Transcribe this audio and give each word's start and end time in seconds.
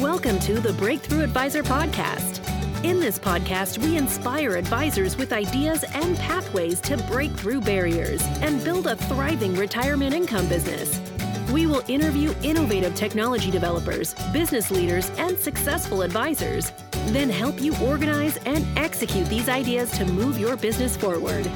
Welcome 0.00 0.38
to 0.38 0.58
the 0.58 0.72
Breakthrough 0.72 1.22
Advisor 1.22 1.62
Podcast. 1.62 2.40
In 2.82 2.98
this 2.98 3.18
podcast, 3.18 3.76
we 3.76 3.98
inspire 3.98 4.56
advisors 4.56 5.18
with 5.18 5.34
ideas 5.34 5.84
and 5.92 6.16
pathways 6.16 6.80
to 6.80 6.96
break 7.08 7.30
through 7.32 7.60
barriers 7.60 8.22
and 8.40 8.64
build 8.64 8.86
a 8.86 8.96
thriving 8.96 9.54
retirement 9.54 10.14
income 10.14 10.48
business. 10.48 10.98
We 11.52 11.66
will 11.66 11.82
interview 11.88 12.34
innovative 12.42 12.94
technology 12.94 13.50
developers, 13.50 14.14
business 14.32 14.70
leaders, 14.70 15.10
and 15.18 15.36
successful 15.36 16.00
advisors, 16.00 16.72
then 17.08 17.28
help 17.28 17.60
you 17.60 17.76
organize 17.82 18.38
and 18.46 18.66
execute 18.78 19.28
these 19.28 19.50
ideas 19.50 19.90
to 19.98 20.06
move 20.06 20.38
your 20.38 20.56
business 20.56 20.96
forward. 20.96 21.46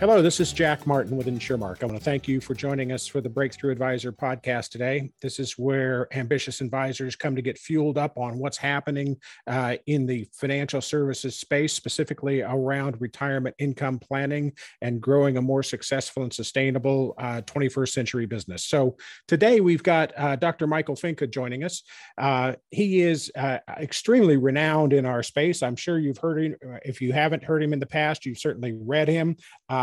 Hello, 0.00 0.22
this 0.22 0.38
is 0.38 0.52
Jack 0.52 0.86
Martin 0.86 1.16
with 1.16 1.26
InsurMark. 1.26 1.82
I 1.82 1.86
want 1.86 1.98
to 1.98 2.04
thank 2.04 2.28
you 2.28 2.40
for 2.40 2.54
joining 2.54 2.92
us 2.92 3.08
for 3.08 3.20
the 3.20 3.28
Breakthrough 3.28 3.72
Advisor 3.72 4.12
podcast 4.12 4.68
today. 4.68 5.10
This 5.20 5.40
is 5.40 5.58
where 5.58 6.06
ambitious 6.16 6.60
advisors 6.60 7.16
come 7.16 7.34
to 7.34 7.42
get 7.42 7.58
fueled 7.58 7.98
up 7.98 8.16
on 8.16 8.38
what's 8.38 8.56
happening 8.56 9.16
uh, 9.48 9.74
in 9.86 10.06
the 10.06 10.28
financial 10.32 10.80
services 10.80 11.34
space, 11.34 11.72
specifically 11.72 12.42
around 12.42 13.00
retirement 13.00 13.56
income 13.58 13.98
planning 13.98 14.52
and 14.82 15.00
growing 15.00 15.36
a 15.36 15.42
more 15.42 15.64
successful 15.64 16.22
and 16.22 16.32
sustainable 16.32 17.16
uh, 17.18 17.40
21st 17.46 17.88
century 17.88 18.24
business. 18.24 18.66
So 18.66 18.96
today 19.26 19.60
we've 19.60 19.82
got 19.82 20.12
uh, 20.16 20.36
Dr. 20.36 20.68
Michael 20.68 20.94
Finke 20.94 21.28
joining 21.28 21.64
us. 21.64 21.82
Uh, 22.16 22.52
he 22.70 23.00
is 23.00 23.32
uh, 23.36 23.58
extremely 23.80 24.36
renowned 24.36 24.92
in 24.92 25.04
our 25.04 25.24
space. 25.24 25.60
I'm 25.60 25.74
sure 25.74 25.98
you've 25.98 26.18
heard 26.18 26.40
him. 26.40 26.54
If 26.84 27.00
you 27.00 27.12
haven't 27.12 27.42
heard 27.42 27.64
him 27.64 27.72
in 27.72 27.80
the 27.80 27.86
past, 27.86 28.24
you've 28.24 28.38
certainly 28.38 28.78
read 28.80 29.08
him. 29.08 29.34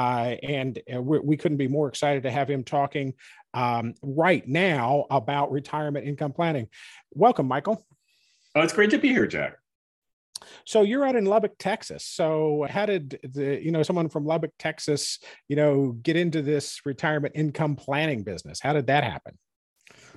Uh, 0.05 0.35
and 0.43 0.79
uh, 0.93 1.01
we 1.01 1.35
couldn't 1.35 1.57
be 1.57 1.67
more 1.67 1.87
excited 1.87 2.21
to 2.21 2.29
have 2.29 2.47
him 2.47 2.63
talking 2.63 3.11
um, 3.55 3.95
right 4.03 4.47
now 4.47 5.05
about 5.09 5.51
retirement 5.51 6.07
income 6.07 6.31
planning. 6.31 6.67
Welcome, 7.11 7.47
Michael. 7.47 7.83
Oh, 8.53 8.61
it's 8.61 8.73
great 8.73 8.91
to 8.91 8.99
be 8.99 9.09
here, 9.09 9.25
Jack. 9.25 9.57
So 10.63 10.83
you're 10.83 11.03
out 11.05 11.15
in 11.15 11.25
Lubbock, 11.25 11.53
Texas. 11.57 12.05
So 12.05 12.67
how 12.69 12.85
did 12.85 13.19
the 13.23 13.59
you 13.63 13.71
know 13.71 13.81
someone 13.81 14.09
from 14.09 14.25
Lubbock, 14.25 14.51
Texas, 14.59 15.17
you 15.47 15.55
know, 15.55 15.93
get 16.03 16.15
into 16.15 16.43
this 16.43 16.81
retirement 16.85 17.33
income 17.35 17.75
planning 17.75 18.21
business? 18.21 18.59
How 18.59 18.73
did 18.73 18.85
that 18.87 19.03
happen? 19.03 19.39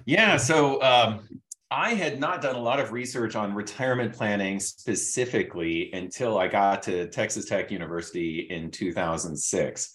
Yeah, 0.04 0.36
so 0.36 0.82
um, 0.82 1.26
I 1.70 1.92
had 1.92 2.18
not 2.18 2.40
done 2.40 2.56
a 2.56 2.60
lot 2.60 2.80
of 2.80 2.92
research 2.92 3.36
on 3.36 3.54
retirement 3.54 4.14
planning 4.14 4.58
specifically 4.58 5.92
until 5.92 6.38
I 6.38 6.48
got 6.48 6.82
to 6.84 7.08
Texas 7.08 7.44
Tech 7.44 7.70
University 7.70 8.46
in 8.48 8.70
2006. 8.70 9.92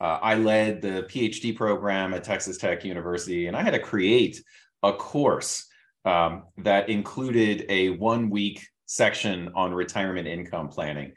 Uh, 0.00 0.04
I 0.04 0.36
led 0.36 0.80
the 0.80 1.04
PhD 1.10 1.56
program 1.56 2.14
at 2.14 2.22
Texas 2.22 2.58
Tech 2.58 2.84
University, 2.84 3.48
and 3.48 3.56
I 3.56 3.62
had 3.62 3.72
to 3.72 3.80
create 3.80 4.40
a 4.84 4.92
course 4.92 5.66
um, 6.04 6.44
that 6.58 6.88
included 6.88 7.66
a 7.68 7.90
one 7.90 8.30
week 8.30 8.64
section 8.84 9.50
on 9.56 9.74
retirement 9.74 10.28
income 10.28 10.68
planning. 10.68 11.12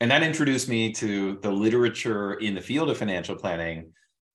And 0.00 0.10
that 0.10 0.24
introduced 0.24 0.68
me 0.68 0.90
to 0.94 1.38
the 1.40 1.52
literature 1.52 2.32
in 2.34 2.56
the 2.56 2.60
field 2.60 2.90
of 2.90 2.98
financial 2.98 3.36
planning 3.36 3.92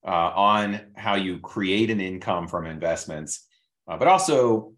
uh, 0.08 0.32
on 0.34 0.80
how 0.96 1.16
you 1.16 1.40
create 1.40 1.90
an 1.90 2.00
income 2.00 2.48
from 2.48 2.66
investments, 2.66 3.46
uh, 3.90 3.98
but 3.98 4.08
also 4.08 4.72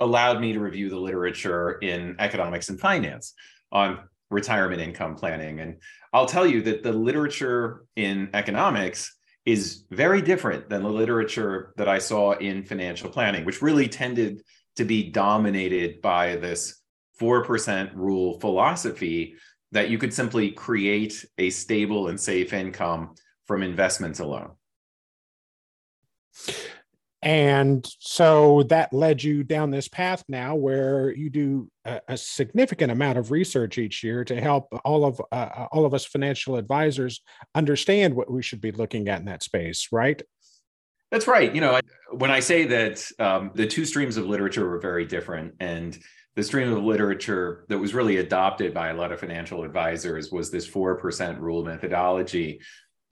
allowed 0.00 0.40
me 0.40 0.52
to 0.52 0.60
review 0.60 0.88
the 0.88 0.98
literature 0.98 1.78
in 1.82 2.16
economics 2.18 2.68
and 2.68 2.80
finance 2.80 3.34
on 3.70 4.00
retirement 4.30 4.80
income 4.80 5.14
planning. 5.14 5.60
And 5.60 5.76
I'll 6.12 6.26
tell 6.26 6.46
you 6.46 6.62
that 6.62 6.82
the 6.82 6.92
literature 6.92 7.84
in 7.96 8.30
economics 8.34 9.16
is 9.46 9.84
very 9.90 10.22
different 10.22 10.68
than 10.68 10.82
the 10.82 10.90
literature 10.90 11.72
that 11.76 11.88
I 11.88 11.98
saw 11.98 12.32
in 12.32 12.64
financial 12.64 13.10
planning, 13.10 13.44
which 13.44 13.62
really 13.62 13.88
tended 13.88 14.42
to 14.76 14.84
be 14.84 15.10
dominated 15.10 16.00
by 16.00 16.36
this 16.36 16.80
4% 17.20 17.94
rule 17.94 18.38
philosophy 18.40 19.34
that 19.72 19.90
you 19.90 19.98
could 19.98 20.12
simply 20.12 20.50
create 20.50 21.24
a 21.38 21.50
stable 21.50 22.08
and 22.08 22.18
safe 22.18 22.52
income 22.52 23.14
from 23.46 23.62
investments 23.62 24.20
alone. 24.20 24.52
And 27.22 27.86
so 27.98 28.62
that 28.64 28.94
led 28.94 29.22
you 29.22 29.44
down 29.44 29.70
this 29.70 29.88
path 29.88 30.24
now 30.26 30.54
where 30.54 31.14
you 31.14 31.28
do 31.28 31.70
a, 31.84 32.00
a 32.08 32.16
significant 32.16 32.90
amount 32.90 33.18
of 33.18 33.30
research 33.30 33.76
each 33.76 34.02
year 34.02 34.24
to 34.24 34.40
help 34.40 34.68
all 34.84 35.04
of 35.04 35.20
uh, 35.30 35.34
uh, 35.34 35.66
all 35.70 35.84
of 35.84 35.92
us 35.92 36.06
financial 36.06 36.56
advisors 36.56 37.20
understand 37.54 38.14
what 38.14 38.30
we 38.30 38.42
should 38.42 38.62
be 38.62 38.72
looking 38.72 39.08
at 39.08 39.20
in 39.20 39.26
that 39.26 39.42
space, 39.42 39.88
right? 39.92 40.22
That's 41.10 41.26
right. 41.26 41.54
You 41.54 41.60
know, 41.60 41.78
when 42.12 42.30
I 42.30 42.40
say 42.40 42.64
that 42.66 43.04
um, 43.18 43.50
the 43.54 43.66
two 43.66 43.84
streams 43.84 44.16
of 44.16 44.26
literature 44.26 44.66
were 44.66 44.78
very 44.78 45.04
different, 45.04 45.54
and 45.60 45.98
the 46.36 46.42
stream 46.42 46.72
of 46.72 46.82
literature 46.82 47.66
that 47.68 47.78
was 47.78 47.92
really 47.92 48.18
adopted 48.18 48.72
by 48.72 48.88
a 48.88 48.94
lot 48.94 49.12
of 49.12 49.20
financial 49.20 49.64
advisors 49.64 50.30
was 50.30 50.50
this 50.50 50.66
4% 50.66 51.40
rule 51.40 51.64
methodology. 51.64 52.60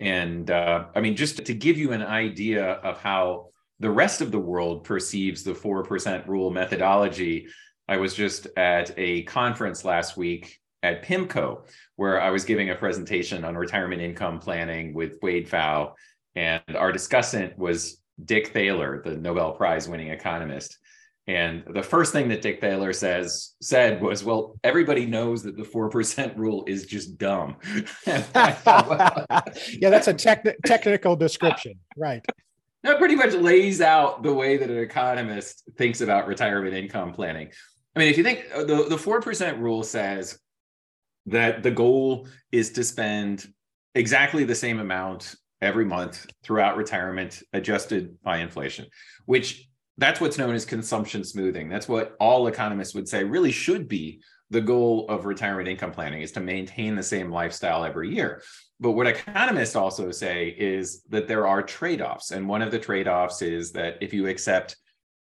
And 0.00 0.50
uh, 0.50 0.86
I 0.94 1.00
mean, 1.00 1.16
just 1.16 1.44
to 1.44 1.52
give 1.52 1.76
you 1.76 1.92
an 1.92 2.02
idea 2.02 2.64
of 2.64 3.00
how 3.00 3.48
the 3.80 3.90
rest 3.90 4.20
of 4.20 4.30
the 4.30 4.38
world 4.38 4.84
perceives 4.84 5.42
the 5.42 5.52
4% 5.52 6.26
rule 6.26 6.50
methodology. 6.50 7.48
I 7.88 7.96
was 7.96 8.14
just 8.14 8.48
at 8.56 8.92
a 8.96 9.22
conference 9.22 9.84
last 9.84 10.16
week 10.16 10.58
at 10.82 11.04
PIMCO, 11.04 11.66
where 11.96 12.20
I 12.20 12.30
was 12.30 12.44
giving 12.44 12.70
a 12.70 12.74
presentation 12.74 13.44
on 13.44 13.56
retirement 13.56 14.02
income 14.02 14.38
planning 14.38 14.94
with 14.94 15.18
Wade 15.22 15.48
Pfau. 15.48 15.92
And 16.34 16.62
our 16.76 16.92
discussant 16.92 17.56
was 17.56 18.00
Dick 18.24 18.48
Thaler, 18.48 19.02
the 19.04 19.16
Nobel 19.16 19.52
Prize 19.52 19.88
winning 19.88 20.08
economist. 20.08 20.78
And 21.26 21.62
the 21.74 21.82
first 21.82 22.12
thing 22.12 22.28
that 22.28 22.40
Dick 22.40 22.60
Thaler 22.60 22.94
says 22.94 23.54
said 23.60 24.00
was, 24.00 24.24
"Well, 24.24 24.58
everybody 24.64 25.04
knows 25.04 25.42
that 25.42 25.58
the 25.58 25.64
four 25.64 25.90
percent 25.90 26.34
rule 26.38 26.64
is 26.66 26.86
just 26.86 27.18
dumb." 27.18 27.56
yeah, 28.06 28.22
that's 29.90 30.08
a 30.08 30.14
tech- 30.14 30.56
technical 30.64 31.16
description, 31.16 31.74
right? 31.98 32.24
That 32.82 32.98
pretty 32.98 33.16
much 33.16 33.32
lays 33.34 33.80
out 33.80 34.22
the 34.22 34.32
way 34.32 34.56
that 34.56 34.70
an 34.70 34.78
economist 34.78 35.64
thinks 35.76 36.00
about 36.00 36.26
retirement 36.26 36.74
income 36.74 37.12
planning. 37.12 37.50
I 37.96 37.98
mean, 37.98 38.08
if 38.08 38.16
you 38.16 38.24
think 38.24 38.44
uh, 38.54 38.64
the, 38.64 38.84
the 38.84 38.96
4% 38.96 39.58
rule 39.58 39.82
says 39.82 40.38
that 41.26 41.62
the 41.62 41.70
goal 41.70 42.28
is 42.52 42.70
to 42.72 42.84
spend 42.84 43.46
exactly 43.94 44.44
the 44.44 44.54
same 44.54 44.78
amount 44.78 45.34
every 45.60 45.84
month 45.84 46.26
throughout 46.44 46.76
retirement 46.76 47.42
adjusted 47.52 48.20
by 48.22 48.38
inflation, 48.38 48.86
which 49.26 49.68
that's 49.96 50.20
what's 50.20 50.38
known 50.38 50.54
as 50.54 50.64
consumption 50.64 51.24
smoothing. 51.24 51.68
That's 51.68 51.88
what 51.88 52.16
all 52.20 52.46
economists 52.46 52.94
would 52.94 53.08
say 53.08 53.24
really 53.24 53.50
should 53.50 53.88
be 53.88 54.22
the 54.50 54.60
goal 54.60 55.06
of 55.09 55.26
retirement 55.26 55.69
income 55.69 55.92
planning 55.92 56.22
is 56.22 56.32
to 56.32 56.41
maintain 56.41 56.94
the 56.94 57.03
same 57.03 57.31
lifestyle 57.31 57.84
every 57.84 58.14
year. 58.14 58.42
But 58.81 58.92
what 58.92 59.06
economists 59.06 59.76
also 59.76 60.10
say 60.10 60.54
is 60.56 61.03
that 61.09 61.28
there 61.28 61.47
are 61.47 61.62
trade 61.62 62.00
offs. 62.00 62.31
And 62.31 62.48
one 62.48 62.62
of 62.62 62.70
the 62.70 62.78
trade 62.78 63.08
offs 63.08 63.42
is 63.42 63.72
that 63.72 63.98
if 64.00 64.14
you 64.14 64.26
accept 64.28 64.76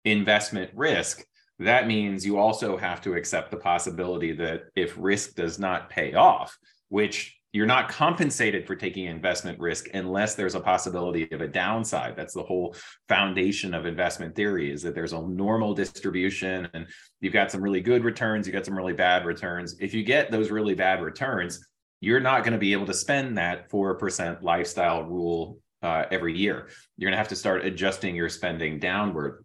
investment 0.04 0.70
risk, 0.74 1.24
that 1.60 1.86
means 1.86 2.26
you 2.26 2.36
also 2.36 2.76
have 2.76 3.00
to 3.02 3.14
accept 3.14 3.50
the 3.50 3.56
possibility 3.56 4.32
that 4.32 4.64
if 4.74 4.94
risk 4.98 5.36
does 5.36 5.58
not 5.58 5.88
pay 5.88 6.14
off, 6.14 6.58
which 6.88 7.38
you're 7.54 7.66
not 7.66 7.88
compensated 7.88 8.66
for 8.66 8.74
taking 8.74 9.04
investment 9.04 9.60
risk 9.60 9.86
unless 9.94 10.34
there's 10.34 10.56
a 10.56 10.60
possibility 10.60 11.30
of 11.30 11.40
a 11.40 11.46
downside. 11.46 12.16
That's 12.16 12.34
the 12.34 12.42
whole 12.42 12.74
foundation 13.08 13.74
of 13.74 13.86
investment 13.86 14.34
theory 14.34 14.72
is 14.72 14.82
that 14.82 14.96
there's 14.96 15.12
a 15.12 15.22
normal 15.22 15.72
distribution 15.72 16.68
and 16.74 16.88
you've 17.20 17.32
got 17.32 17.52
some 17.52 17.62
really 17.62 17.80
good 17.80 18.02
returns, 18.02 18.48
you 18.48 18.52
got 18.52 18.66
some 18.66 18.76
really 18.76 18.92
bad 18.92 19.24
returns. 19.24 19.76
If 19.78 19.94
you 19.94 20.02
get 20.02 20.32
those 20.32 20.50
really 20.50 20.74
bad 20.74 21.00
returns, 21.00 21.64
you're 22.00 22.18
not 22.18 22.42
going 22.42 22.54
to 22.54 22.58
be 22.58 22.72
able 22.72 22.86
to 22.86 22.92
spend 22.92 23.38
that 23.38 23.70
4% 23.70 24.42
lifestyle 24.42 25.04
rule 25.04 25.58
uh, 25.80 26.06
every 26.10 26.36
year. 26.36 26.70
You're 26.96 27.08
going 27.08 27.14
to 27.14 27.18
have 27.18 27.28
to 27.28 27.36
start 27.36 27.64
adjusting 27.64 28.16
your 28.16 28.30
spending 28.30 28.80
downward. 28.80 29.44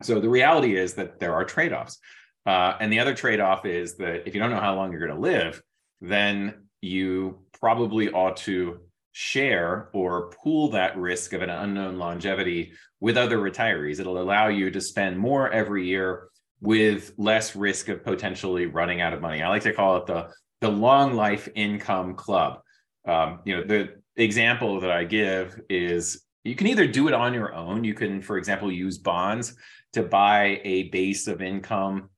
So 0.00 0.18
the 0.18 0.30
reality 0.30 0.78
is 0.78 0.94
that 0.94 1.20
there 1.20 1.34
are 1.34 1.44
trade 1.44 1.74
offs. 1.74 1.98
Uh, 2.46 2.78
and 2.80 2.90
the 2.90 3.00
other 3.00 3.14
trade 3.14 3.40
off 3.40 3.66
is 3.66 3.98
that 3.98 4.26
if 4.26 4.34
you 4.34 4.40
don't 4.40 4.50
know 4.50 4.60
how 4.60 4.74
long 4.74 4.92
you're 4.92 5.06
going 5.06 5.14
to 5.14 5.20
live, 5.20 5.60
then 6.00 6.67
you 6.80 7.38
probably 7.60 8.10
ought 8.10 8.36
to 8.36 8.80
share 9.12 9.88
or 9.92 10.30
pool 10.30 10.70
that 10.70 10.96
risk 10.96 11.32
of 11.32 11.42
an 11.42 11.50
unknown 11.50 11.98
longevity 11.98 12.72
with 13.00 13.16
other 13.16 13.38
retirees. 13.38 13.98
It'll 13.98 14.20
allow 14.20 14.48
you 14.48 14.70
to 14.70 14.80
spend 14.80 15.18
more 15.18 15.50
every 15.50 15.86
year 15.86 16.28
with 16.60 17.12
less 17.16 17.56
risk 17.56 17.88
of 17.88 18.04
potentially 18.04 18.66
running 18.66 19.00
out 19.00 19.12
of 19.12 19.20
money. 19.20 19.42
I 19.42 19.48
like 19.48 19.62
to 19.62 19.72
call 19.72 19.96
it 19.96 20.06
the 20.06 20.28
the 20.60 20.68
long 20.68 21.14
life 21.14 21.48
income 21.54 22.14
club. 22.14 22.60
Um, 23.06 23.40
you 23.44 23.56
know, 23.56 23.62
the 23.62 23.94
example 24.16 24.80
that 24.80 24.90
I 24.90 25.04
give 25.04 25.60
is 25.70 26.22
you 26.44 26.56
can 26.56 26.66
either 26.66 26.86
do 26.86 27.08
it 27.08 27.14
on 27.14 27.32
your 27.32 27.54
own. 27.54 27.84
You 27.84 27.94
can, 27.94 28.20
for 28.20 28.38
example, 28.38 28.70
use 28.72 28.98
bonds 28.98 29.54
to 29.92 30.02
buy 30.02 30.60
a 30.64 30.84
base 30.90 31.28
of 31.28 31.40
income 31.40 32.10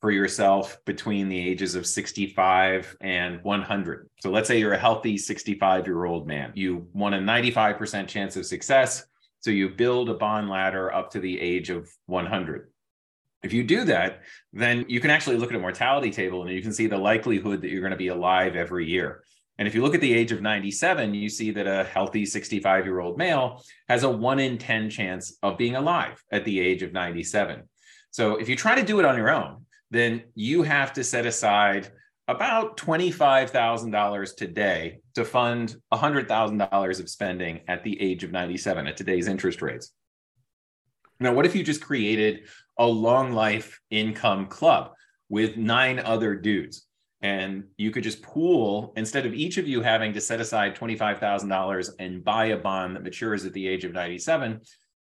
for 0.00 0.10
yourself 0.10 0.78
between 0.84 1.28
the 1.28 1.48
ages 1.48 1.74
of 1.74 1.86
65 1.86 2.96
and 3.00 3.42
100. 3.42 4.10
So 4.20 4.30
let's 4.30 4.48
say 4.48 4.58
you're 4.58 4.72
a 4.72 4.78
healthy 4.78 5.16
65 5.16 5.86
year 5.86 6.04
old 6.04 6.26
man. 6.26 6.52
You 6.54 6.88
want 6.92 7.14
a 7.14 7.18
95% 7.18 8.06
chance 8.08 8.36
of 8.36 8.46
success 8.46 9.04
So 9.40 9.50
you 9.50 9.68
build 9.70 10.10
a 10.10 10.14
bond 10.14 10.48
ladder 10.48 10.92
up 10.92 11.10
to 11.12 11.20
the 11.20 11.40
age 11.40 11.70
of 11.70 11.88
100. 12.06 12.70
If 13.42 13.52
you 13.52 13.62
do 13.62 13.84
that, 13.84 14.22
then 14.52 14.86
you 14.88 14.98
can 14.98 15.10
actually 15.10 15.36
look 15.36 15.50
at 15.50 15.56
a 15.56 15.60
mortality 15.60 16.10
table 16.10 16.42
and 16.42 16.50
you 16.50 16.62
can 16.62 16.72
see 16.72 16.88
the 16.88 16.98
likelihood 16.98 17.62
that 17.62 17.70
you're 17.70 17.80
going 17.80 17.92
to 17.92 17.96
be 17.96 18.08
alive 18.08 18.56
every 18.56 18.86
year. 18.86 19.22
And 19.58 19.66
if 19.66 19.74
you 19.74 19.82
look 19.82 19.94
at 19.94 20.00
the 20.00 20.12
age 20.12 20.32
of 20.32 20.42
97, 20.42 21.14
you 21.14 21.28
see 21.28 21.50
that 21.52 21.66
a 21.66 21.84
healthy 21.84 22.26
65 22.26 22.84
year 22.84 23.00
old 23.00 23.16
male 23.16 23.62
has 23.88 24.02
a 24.02 24.10
one 24.10 24.38
in 24.38 24.58
10 24.58 24.90
chance 24.90 25.38
of 25.42 25.56
being 25.56 25.76
alive 25.76 26.22
at 26.30 26.44
the 26.44 26.60
age 26.60 26.82
of 26.82 26.92
97. 26.92 27.62
So 28.10 28.36
if 28.36 28.48
you 28.48 28.56
try 28.56 28.74
to 28.74 28.82
do 28.82 28.98
it 28.98 29.04
on 29.04 29.16
your 29.16 29.30
own, 29.30 29.65
then 29.90 30.24
you 30.34 30.62
have 30.62 30.92
to 30.94 31.04
set 31.04 31.26
aside 31.26 31.90
about 32.28 32.76
$25,000 32.76 34.36
today 34.36 34.98
to 35.14 35.24
fund 35.24 35.76
$100,000 35.92 37.00
of 37.00 37.08
spending 37.08 37.60
at 37.68 37.84
the 37.84 38.00
age 38.00 38.24
of 38.24 38.32
97 38.32 38.86
at 38.86 38.96
today's 38.96 39.28
interest 39.28 39.62
rates. 39.62 39.92
Now, 41.20 41.32
what 41.32 41.46
if 41.46 41.54
you 41.54 41.62
just 41.62 41.80
created 41.80 42.48
a 42.78 42.86
long 42.86 43.32
life 43.32 43.80
income 43.90 44.46
club 44.46 44.92
with 45.28 45.56
nine 45.56 45.98
other 45.98 46.34
dudes? 46.34 46.86
And 47.22 47.64
you 47.76 47.90
could 47.90 48.02
just 48.02 48.22
pool 48.22 48.92
instead 48.96 49.24
of 49.24 49.32
each 49.32 49.56
of 49.56 49.66
you 49.66 49.80
having 49.80 50.12
to 50.12 50.20
set 50.20 50.40
aside 50.40 50.76
$25,000 50.76 51.90
and 51.98 52.22
buy 52.22 52.46
a 52.46 52.56
bond 52.56 52.94
that 52.94 53.02
matures 53.02 53.44
at 53.44 53.52
the 53.52 53.66
age 53.66 53.84
of 53.84 53.92
97. 53.92 54.60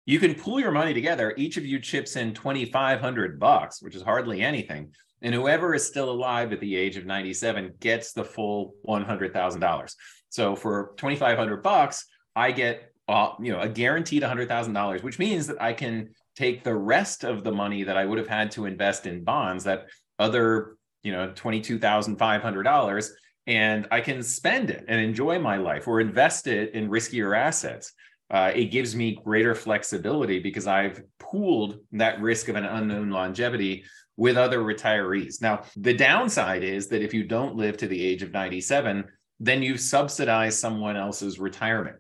You 0.07 0.21
can 0.21 0.35
pool 0.35 0.61
your 0.61 0.71
money 0.71 0.95
together. 0.95 1.35
Each 1.37 1.57
of 1.57 1.67
you 1.67 1.81
chips 1.81 2.17
in 2.17 2.33
2,500 2.33 3.41
bucks, 3.41 3.83
which 3.83 3.97
is 3.97 4.03
hardly 4.03 4.41
anything. 4.41 4.93
And 5.21 5.35
whoever 5.35 5.75
is 5.75 5.85
still 5.85 6.11
alive 6.11 6.53
at 6.53 6.61
the 6.61 6.77
age 6.77 6.97
of 6.97 7.07
97 7.07 7.75
gets 7.81 8.13
the 8.13 8.25
full 8.25 8.75
$100,000. 8.87 9.95
So 10.29 10.55
for 10.55 10.95
2,500 10.97 11.63
bucks, 11.63 12.07
I 12.37 12.53
get 12.53 12.93
uh, 13.09 13.31
you 13.41 13.53
know 13.53 13.61
a 13.61 13.69
guaranteed 13.69 14.23
$100,000, 14.23 15.03
which 15.03 15.19
means 15.19 15.47
that 15.49 15.61
I 15.61 15.73
can 15.73 16.11
take 16.37 16.65
the 16.65 16.75
rest 16.75 17.25
of 17.25 17.45
the 17.45 17.53
money 17.53 17.83
that 17.85 17.97
I 17.97 18.05
would 18.05 18.19
have 18.19 18.29
had 18.29 18.51
to 18.53 18.67
invest 18.67 19.07
in 19.07 19.25
bonds, 19.25 19.65
that 19.65 19.87
other 20.19 20.77
you 21.03 21.13
know 21.13 21.31
$22,500 21.31 23.11
and 23.47 23.87
I 23.91 24.01
can 24.01 24.23
spend 24.23 24.71
it 24.71 24.85
and 24.89 25.01
enjoy 25.01 25.39
my 25.39 25.57
life 25.57 25.87
or 25.87 26.01
invest 26.01 26.47
it 26.47 26.75
in 26.75 26.91
riskier 26.91 27.37
assets. 27.37 27.93
Uh, 28.31 28.53
it 28.55 28.67
gives 28.67 28.97
me 28.97 29.19
greater 29.25 29.55
flexibility 29.55 30.41
because 30.41 30.67
I've 30.67 31.03
pooled 31.19 31.79
that 31.93 32.21
risk 32.21 32.49
of 32.49 32.57
an 32.57 32.65
unknown 32.65 33.11
longevity 33.11 33.85
with 34.17 34.37
other 34.37 34.61
retirees. 34.61 35.41
Now, 35.41 35.63
the 35.77 35.95
downside 35.95 36.65
is 36.65 36.89
that 36.89 37.03
if 37.03 37.15
you 37.15 37.25
don't 37.25 37.57
live 37.57 37.77
to 37.79 37.89
the 37.89 38.03
age 38.03 38.23
of 38.23 38.33
97, 38.33 39.05
then 39.39 39.63
you 39.63 39.77
subsidize 39.77 40.59
someone 40.59 40.97
else's 40.97 41.39
retirement. 41.39 41.97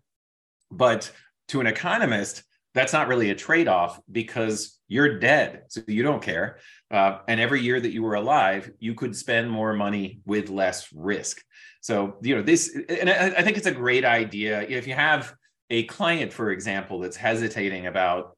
But 0.70 1.12
to 1.48 1.60
an 1.60 1.66
economist, 1.66 2.42
that's 2.74 2.92
not 2.92 3.08
really 3.08 3.30
a 3.30 3.34
trade 3.34 3.68
off 3.68 4.00
because 4.10 4.78
you're 4.88 5.18
dead. 5.18 5.62
So 5.68 5.82
you 5.86 6.02
don't 6.02 6.22
care. 6.22 6.58
Uh, 6.90 7.18
and 7.28 7.40
every 7.40 7.60
year 7.60 7.80
that 7.80 7.92
you 7.92 8.02
were 8.02 8.14
alive, 8.14 8.70
you 8.78 8.94
could 8.94 9.16
spend 9.16 9.50
more 9.50 9.72
money 9.72 10.20
with 10.24 10.48
less 10.48 10.88
risk. 10.92 11.42
So, 11.80 12.16
you 12.22 12.36
know, 12.36 12.42
this, 12.42 12.76
and 12.88 13.08
I, 13.08 13.26
I 13.38 13.42
think 13.42 13.56
it's 13.56 13.66
a 13.66 13.72
great 13.72 14.04
idea. 14.04 14.62
If 14.62 14.86
you 14.86 14.94
have 14.94 15.34
a 15.70 15.84
client, 15.84 16.32
for 16.32 16.50
example, 16.50 17.00
that's 17.00 17.16
hesitating 17.16 17.86
about 17.86 18.36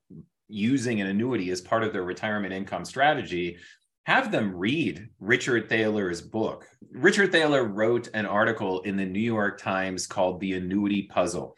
using 0.49 1.01
an 1.01 1.07
annuity 1.07 1.51
as 1.51 1.61
part 1.61 1.85
of 1.85 1.93
their 1.93 2.05
retirement 2.05 2.53
income 2.53 2.85
strategy, 2.85 3.59
have 4.07 4.33
them 4.33 4.55
read 4.57 5.07
Richard 5.21 5.69
Thaler's 5.69 6.23
book. 6.23 6.67
Richard 6.93 7.31
Thaler 7.31 7.65
wrote 7.65 8.09
an 8.15 8.25
article 8.25 8.81
in 8.81 8.97
the 8.97 9.05
New 9.05 9.21
York 9.21 9.61
Times 9.61 10.07
called 10.07 10.41
The 10.41 10.55
Annuity 10.55 11.03
Puzzle. 11.03 11.55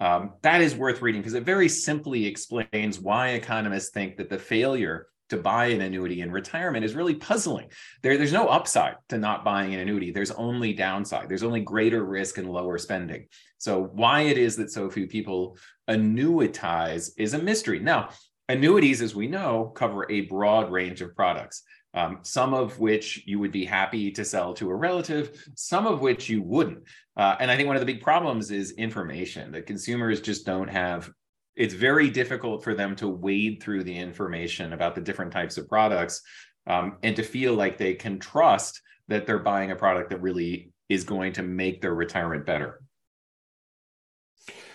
Um, 0.00 0.34
that 0.42 0.60
is 0.60 0.74
worth 0.74 1.00
reading 1.00 1.22
because 1.22 1.34
it 1.34 1.44
very 1.44 1.68
simply 1.68 2.26
explains 2.26 3.00
why 3.00 3.30
economists 3.30 3.90
think 3.90 4.18
that 4.18 4.28
the 4.28 4.38
failure 4.38 5.06
to 5.30 5.38
buy 5.38 5.66
an 5.66 5.80
annuity 5.80 6.20
in 6.20 6.30
retirement 6.30 6.84
is 6.84 6.94
really 6.94 7.14
puzzling. 7.14 7.70
There, 8.02 8.18
there's 8.18 8.32
no 8.32 8.48
upside 8.48 8.96
to 9.08 9.16
not 9.16 9.44
buying 9.44 9.72
an 9.72 9.80
annuity. 9.80 10.10
There's 10.10 10.30
only 10.32 10.74
downside. 10.74 11.30
There's 11.30 11.42
only 11.42 11.62
greater 11.62 12.04
risk 12.04 12.36
and 12.36 12.50
lower 12.50 12.76
spending. 12.76 13.28
So 13.64 13.82
why 13.94 14.20
it 14.22 14.36
is 14.36 14.56
that 14.56 14.70
so 14.70 14.90
few 14.90 15.06
people 15.06 15.56
annuitize 15.88 17.12
is 17.16 17.32
a 17.32 17.38
mystery. 17.38 17.78
Now, 17.78 18.10
annuities, 18.50 19.00
as 19.00 19.14
we 19.14 19.26
know, 19.26 19.72
cover 19.74 20.04
a 20.10 20.26
broad 20.26 20.70
range 20.70 21.00
of 21.00 21.16
products. 21.16 21.62
Um, 21.94 22.18
some 22.22 22.52
of 22.52 22.78
which 22.78 23.22
you 23.24 23.38
would 23.38 23.52
be 23.52 23.64
happy 23.64 24.10
to 24.10 24.22
sell 24.22 24.52
to 24.54 24.68
a 24.68 24.74
relative, 24.74 25.42
some 25.54 25.86
of 25.86 26.02
which 26.02 26.28
you 26.28 26.42
wouldn't. 26.42 26.82
Uh, 27.16 27.36
and 27.40 27.50
I 27.50 27.56
think 27.56 27.66
one 27.66 27.76
of 27.76 27.80
the 27.80 27.90
big 27.90 28.02
problems 28.02 28.50
is 28.50 28.72
information 28.72 29.52
that 29.52 29.64
consumers 29.64 30.20
just 30.20 30.44
don't 30.44 30.68
have. 30.68 31.10
It's 31.56 31.72
very 31.72 32.10
difficult 32.10 32.64
for 32.64 32.74
them 32.74 32.94
to 32.96 33.08
wade 33.08 33.62
through 33.62 33.84
the 33.84 33.96
information 33.96 34.74
about 34.74 34.94
the 34.94 35.00
different 35.00 35.32
types 35.32 35.56
of 35.56 35.70
products 35.70 36.20
um, 36.66 36.98
and 37.02 37.16
to 37.16 37.22
feel 37.22 37.54
like 37.54 37.78
they 37.78 37.94
can 37.94 38.18
trust 38.18 38.82
that 39.08 39.26
they're 39.26 39.38
buying 39.38 39.70
a 39.70 39.76
product 39.76 40.10
that 40.10 40.20
really 40.20 40.70
is 40.90 41.04
going 41.04 41.32
to 41.34 41.42
make 41.42 41.80
their 41.80 41.94
retirement 41.94 42.44
better. 42.44 42.82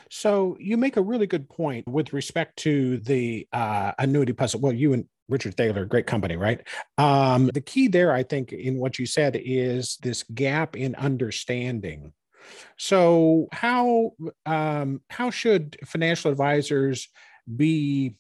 So 0.10 0.58
you 0.60 0.76
make 0.76 0.98
a 0.98 1.02
really 1.02 1.28
good 1.28 1.48
point 1.48 1.88
with 1.88 2.14
respect 2.14 2.58
to 2.58 2.98
the 2.98 3.48
uh, 3.54 3.94
annuity 4.00 4.34
puzzle. 4.34 4.60
Well, 4.60 4.74
you 4.74 4.94
and 4.94 5.06
Richard 5.30 5.56
Thaler, 5.56 5.86
great 5.86 6.08
company, 6.08 6.36
right? 6.36 6.62
Um, 6.98 7.48
the 7.54 7.62
key 7.62 7.88
there, 7.88 8.12
I 8.12 8.24
think, 8.24 8.52
in 8.52 8.78
what 8.78 8.98
you 8.98 9.06
said 9.06 9.40
is 9.40 9.98
this 10.02 10.24
gap 10.34 10.76
in 10.76 10.96
understanding. 10.96 12.14
So 12.78 13.48
how 13.52 14.14
um, 14.48 15.02
how 15.10 15.30
should 15.30 15.78
financial 15.86 16.32
advisors 16.32 17.08
be 17.56 18.16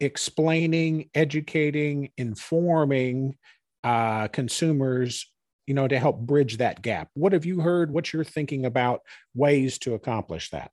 explaining, 0.00 1.10
educating, 1.14 2.10
informing 2.16 3.36
uh, 3.84 4.28
consumers 4.28 5.30
you 5.66 5.74
know 5.74 5.88
to 5.88 5.98
help 5.98 6.18
bridge 6.20 6.58
that 6.58 6.82
gap 6.82 7.08
what 7.14 7.32
have 7.32 7.46
you 7.46 7.60
heard 7.60 7.90
what 7.90 8.12
you're 8.12 8.24
thinking 8.24 8.66
about 8.66 9.00
ways 9.34 9.78
to 9.78 9.94
accomplish 9.94 10.50
that 10.50 10.70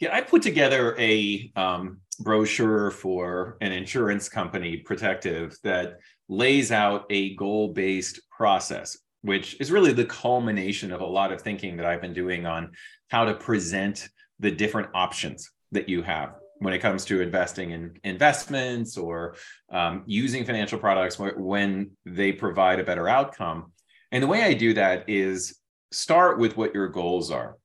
yeah, 0.00 0.14
I 0.14 0.20
put 0.20 0.42
together 0.42 0.94
a 0.98 1.50
um, 1.56 1.98
brochure 2.20 2.90
for 2.90 3.56
an 3.60 3.72
insurance 3.72 4.28
company, 4.28 4.78
Protective, 4.78 5.56
that 5.64 5.98
lays 6.28 6.70
out 6.70 7.06
a 7.10 7.34
goal 7.34 7.72
based 7.72 8.20
process, 8.30 8.98
which 9.22 9.60
is 9.60 9.72
really 9.72 9.92
the 9.92 10.04
culmination 10.04 10.92
of 10.92 11.00
a 11.00 11.06
lot 11.06 11.32
of 11.32 11.42
thinking 11.42 11.76
that 11.76 11.86
I've 11.86 12.00
been 12.00 12.12
doing 12.12 12.46
on 12.46 12.72
how 13.08 13.24
to 13.24 13.34
present 13.34 14.08
the 14.38 14.50
different 14.50 14.90
options 14.94 15.50
that 15.72 15.88
you 15.88 16.02
have 16.02 16.34
when 16.60 16.74
it 16.74 16.78
comes 16.80 17.04
to 17.04 17.20
investing 17.20 17.70
in 17.70 17.98
investments 18.04 18.96
or 18.96 19.36
um, 19.70 20.02
using 20.06 20.44
financial 20.44 20.78
products 20.78 21.18
when 21.18 21.90
they 22.04 22.32
provide 22.32 22.80
a 22.80 22.84
better 22.84 23.08
outcome. 23.08 23.72
And 24.10 24.22
the 24.22 24.26
way 24.26 24.42
I 24.42 24.54
do 24.54 24.74
that 24.74 25.08
is 25.08 25.58
start 25.92 26.38
with 26.38 26.56
what 26.56 26.74
your 26.74 26.88
goals 26.88 27.30
are. 27.30 27.56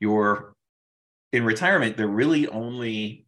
Your 0.00 0.54
in 1.32 1.44
retirement, 1.44 1.96
there 1.96 2.08
really 2.08 2.48
only 2.48 3.26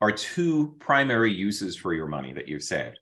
are 0.00 0.12
two 0.12 0.76
primary 0.78 1.32
uses 1.32 1.76
for 1.76 1.92
your 1.92 2.06
money 2.06 2.32
that 2.32 2.48
you've 2.48 2.62
saved. 2.62 2.98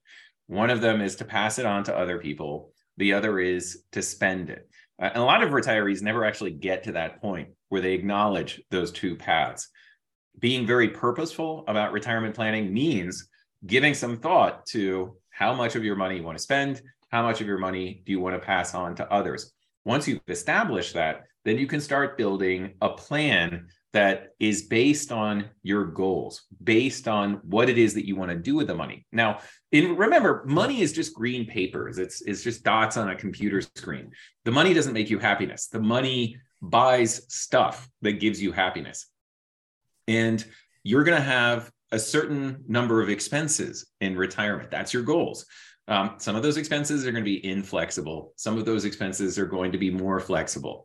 One 0.46 0.70
of 0.70 0.80
them 0.80 1.00
is 1.00 1.16
to 1.16 1.24
pass 1.24 1.58
it 1.58 1.66
on 1.66 1.84
to 1.84 1.96
other 1.96 2.18
people. 2.18 2.72
The 2.96 3.12
other 3.12 3.38
is 3.38 3.84
to 3.92 4.02
spend 4.02 4.50
it. 4.50 4.68
Uh, 5.00 5.10
and 5.12 5.18
a 5.18 5.26
lot 5.26 5.42
of 5.42 5.50
retirees 5.50 6.02
never 6.02 6.24
actually 6.24 6.52
get 6.52 6.82
to 6.84 6.92
that 6.92 7.20
point 7.20 7.48
where 7.68 7.80
they 7.80 7.92
acknowledge 7.92 8.60
those 8.70 8.90
two 8.90 9.14
paths. 9.14 9.68
Being 10.38 10.66
very 10.66 10.88
purposeful 10.88 11.64
about 11.68 11.92
retirement 11.92 12.34
planning 12.34 12.72
means 12.72 13.28
giving 13.66 13.94
some 13.94 14.16
thought 14.16 14.66
to 14.66 15.16
how 15.30 15.54
much 15.54 15.76
of 15.76 15.84
your 15.84 15.96
money 15.96 16.16
you 16.16 16.22
want 16.22 16.38
to 16.38 16.42
spend, 16.42 16.80
how 17.10 17.22
much 17.22 17.40
of 17.40 17.46
your 17.46 17.58
money 17.58 18.02
do 18.06 18.12
you 18.12 18.20
want 18.20 18.34
to 18.34 18.44
pass 18.44 18.74
on 18.74 18.94
to 18.96 19.12
others. 19.12 19.52
Once 19.84 20.08
you've 20.08 20.20
established 20.28 20.94
that, 20.94 21.24
then 21.44 21.58
you 21.58 21.66
can 21.66 21.80
start 21.80 22.18
building 22.18 22.74
a 22.80 22.90
plan 22.90 23.66
that 23.92 24.35
is 24.38 24.62
based 24.62 25.12
on 25.12 25.47
your 25.62 25.85
goals, 25.85 26.42
based 26.62 27.09
on 27.09 27.40
what 27.42 27.71
it 27.71 27.78
is 27.78 27.95
that 27.95 28.07
you 28.07 28.16
want 28.16 28.30
to 28.30 28.37
do 28.37 28.54
with 28.54 28.66
the 28.66 28.75
money. 28.75 29.07
Now, 29.12 29.40
in, 29.73 29.97
remember, 29.97 30.45
money 30.47 30.83
is 30.83 30.92
just 30.92 31.14
green 31.14 31.47
papers. 31.47 31.99
It's 31.99 32.21
it's 32.23 32.42
just 32.42 32.64
dots 32.64 32.97
on 32.97 33.09
a 33.09 33.16
computer 33.16 33.61
screen. 33.61 34.11
The 34.45 34.50
money 34.50 34.75
doesn't 34.75 34.92
make 34.92 35.11
you 35.11 35.18
happiness. 35.18 35.68
The 35.68 35.80
money 35.80 36.37
buys 36.61 37.23
stuff 37.33 37.88
that 38.02 38.21
gives 38.21 38.42
you 38.42 38.52
happiness. 38.52 39.07
And 40.07 40.45
you're 40.83 41.04
going 41.04 41.18
to 41.18 41.25
have 41.25 41.71
a 41.92 41.99
certain 41.99 42.64
number 42.68 43.00
of 43.02 43.09
expenses 43.09 43.87
in 44.00 44.16
retirement. 44.16 44.71
That's 44.71 44.92
your 44.92 45.02
goals. 45.02 45.47
Um, 45.87 46.16
some 46.18 46.37
of 46.37 46.42
those 46.42 46.59
expenses 46.59 47.07
are 47.07 47.12
going 47.12 47.25
to 47.25 47.30
be 47.30 47.45
inflexible. 47.45 48.35
Some 48.37 48.59
of 48.59 48.66
those 48.66 48.85
expenses 48.85 49.38
are 49.38 49.47
going 49.47 49.73
to 49.73 49.78
be 49.78 49.90
more 49.90 50.21
flexible. 50.21 50.85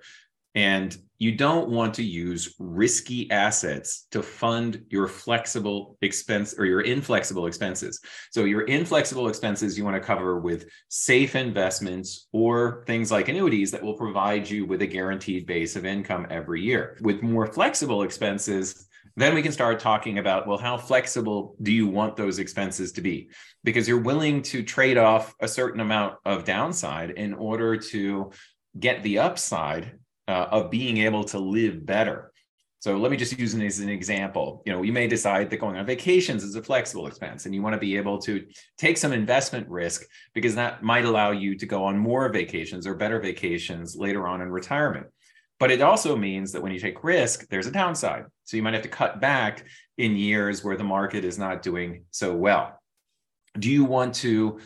And 0.56 0.96
you 1.24 1.32
don't 1.32 1.70
want 1.70 1.94
to 1.94 2.04
use 2.04 2.54
risky 2.60 3.32
assets 3.32 4.08
to 4.12 4.22
fund 4.22 4.84
your 4.90 5.08
flexible 5.08 5.98
expense 6.02 6.54
or 6.60 6.66
your 6.66 6.82
inflexible 6.82 7.48
expenses. 7.48 8.02
So, 8.32 8.44
your 8.44 8.64
inflexible 8.64 9.30
expenses 9.30 9.78
you 9.78 9.86
want 9.86 9.96
to 9.96 10.06
cover 10.06 10.42
with 10.42 10.66
safe 10.90 11.38
investments 11.38 12.28
or 12.34 12.84
things 12.88 13.10
like 13.10 13.30
annuities 13.30 13.72
that 13.72 13.82
will 13.82 13.94
provide 13.94 14.50
you 14.50 14.66
with 14.66 14.82
a 14.82 14.86
guaranteed 14.86 15.46
base 15.46 15.78
of 15.78 15.86
income 15.86 16.28
every 16.30 16.62
year. 16.62 16.98
With 17.00 17.24
more 17.24 17.48
flexible 17.48 18.04
expenses, 18.04 18.86
then 19.16 19.34
we 19.34 19.42
can 19.42 19.54
start 19.54 19.80
talking 19.80 20.18
about 20.18 20.46
well 20.46 20.58
how 20.58 20.76
flexible 20.76 21.56
do 21.62 21.72
you 21.72 21.88
want 21.88 22.18
those 22.18 22.40
expenses 22.40 22.92
to 22.94 23.02
be 23.02 23.30
because 23.64 23.88
you're 23.88 24.10
willing 24.12 24.42
to 24.42 24.62
trade 24.62 24.98
off 24.98 25.34
a 25.40 25.48
certain 25.48 25.80
amount 25.80 26.16
of 26.26 26.44
downside 26.44 27.12
in 27.12 27.34
order 27.34 27.78
to 27.78 28.32
get 28.78 29.04
the 29.04 29.20
upside 29.20 30.00
uh, 30.28 30.48
of 30.52 30.72
being 30.72 30.98
able 30.98 31.24
to 31.24 31.40
live 31.40 31.86
better 31.86 32.34
so 32.84 32.98
let 32.98 33.12
me 33.12 33.16
just 33.16 33.40
use 33.40 33.54
it 33.54 33.66
as 33.66 33.80
an 33.80 33.88
example. 33.88 34.62
You 34.66 34.74
know, 34.74 34.82
you 34.82 34.92
may 34.92 35.08
decide 35.08 35.50
that 35.50 35.62
going 35.62 35.78
on 35.78 35.86
vacations 35.86 36.44
is 36.44 36.58
a 36.58 36.62
flexible 36.62 37.08
expense 37.08 37.46
and 37.46 37.56
you 37.56 37.62
want 37.62 37.76
to 37.76 37.80
be 37.80 37.96
able 37.96 38.18
to 38.24 38.46
take 38.78 38.98
some 38.98 39.14
investment 39.14 39.70
risk 39.70 40.04
because 40.34 40.56
that 40.56 40.84
might 40.84 41.06
allow 41.06 41.32
you 41.32 41.58
to 41.60 41.66
go 41.66 41.86
on 41.86 41.98
more 41.98 42.28
vacations 42.28 42.86
or 42.86 42.94
better 42.94 43.22
vacations 43.22 43.96
later 43.96 44.28
on 44.28 44.42
in 44.42 44.52
retirement. 44.52 45.08
But 45.62 45.72
it 45.72 45.82
also 45.82 46.18
means 46.18 46.52
that 46.52 46.62
when 46.62 46.74
you 46.74 46.80
take 46.82 47.06
risk, 47.06 47.48
there's 47.48 47.68
a 47.68 47.72
downside. 47.72 48.26
So 48.44 48.58
you 48.58 48.64
might 48.64 48.74
have 48.74 48.84
to 48.84 48.90
cut 48.90 49.22
back 49.22 49.64
in 49.98 50.18
years 50.18 50.62
where 50.62 50.76
the 50.76 50.84
market 50.84 51.24
is 51.24 51.40
not 51.40 51.62
doing 51.62 52.04
so 52.12 52.36
well. 52.36 52.78
Do 53.58 53.72
you 53.72 53.86
want 53.86 54.16
to 54.16 54.60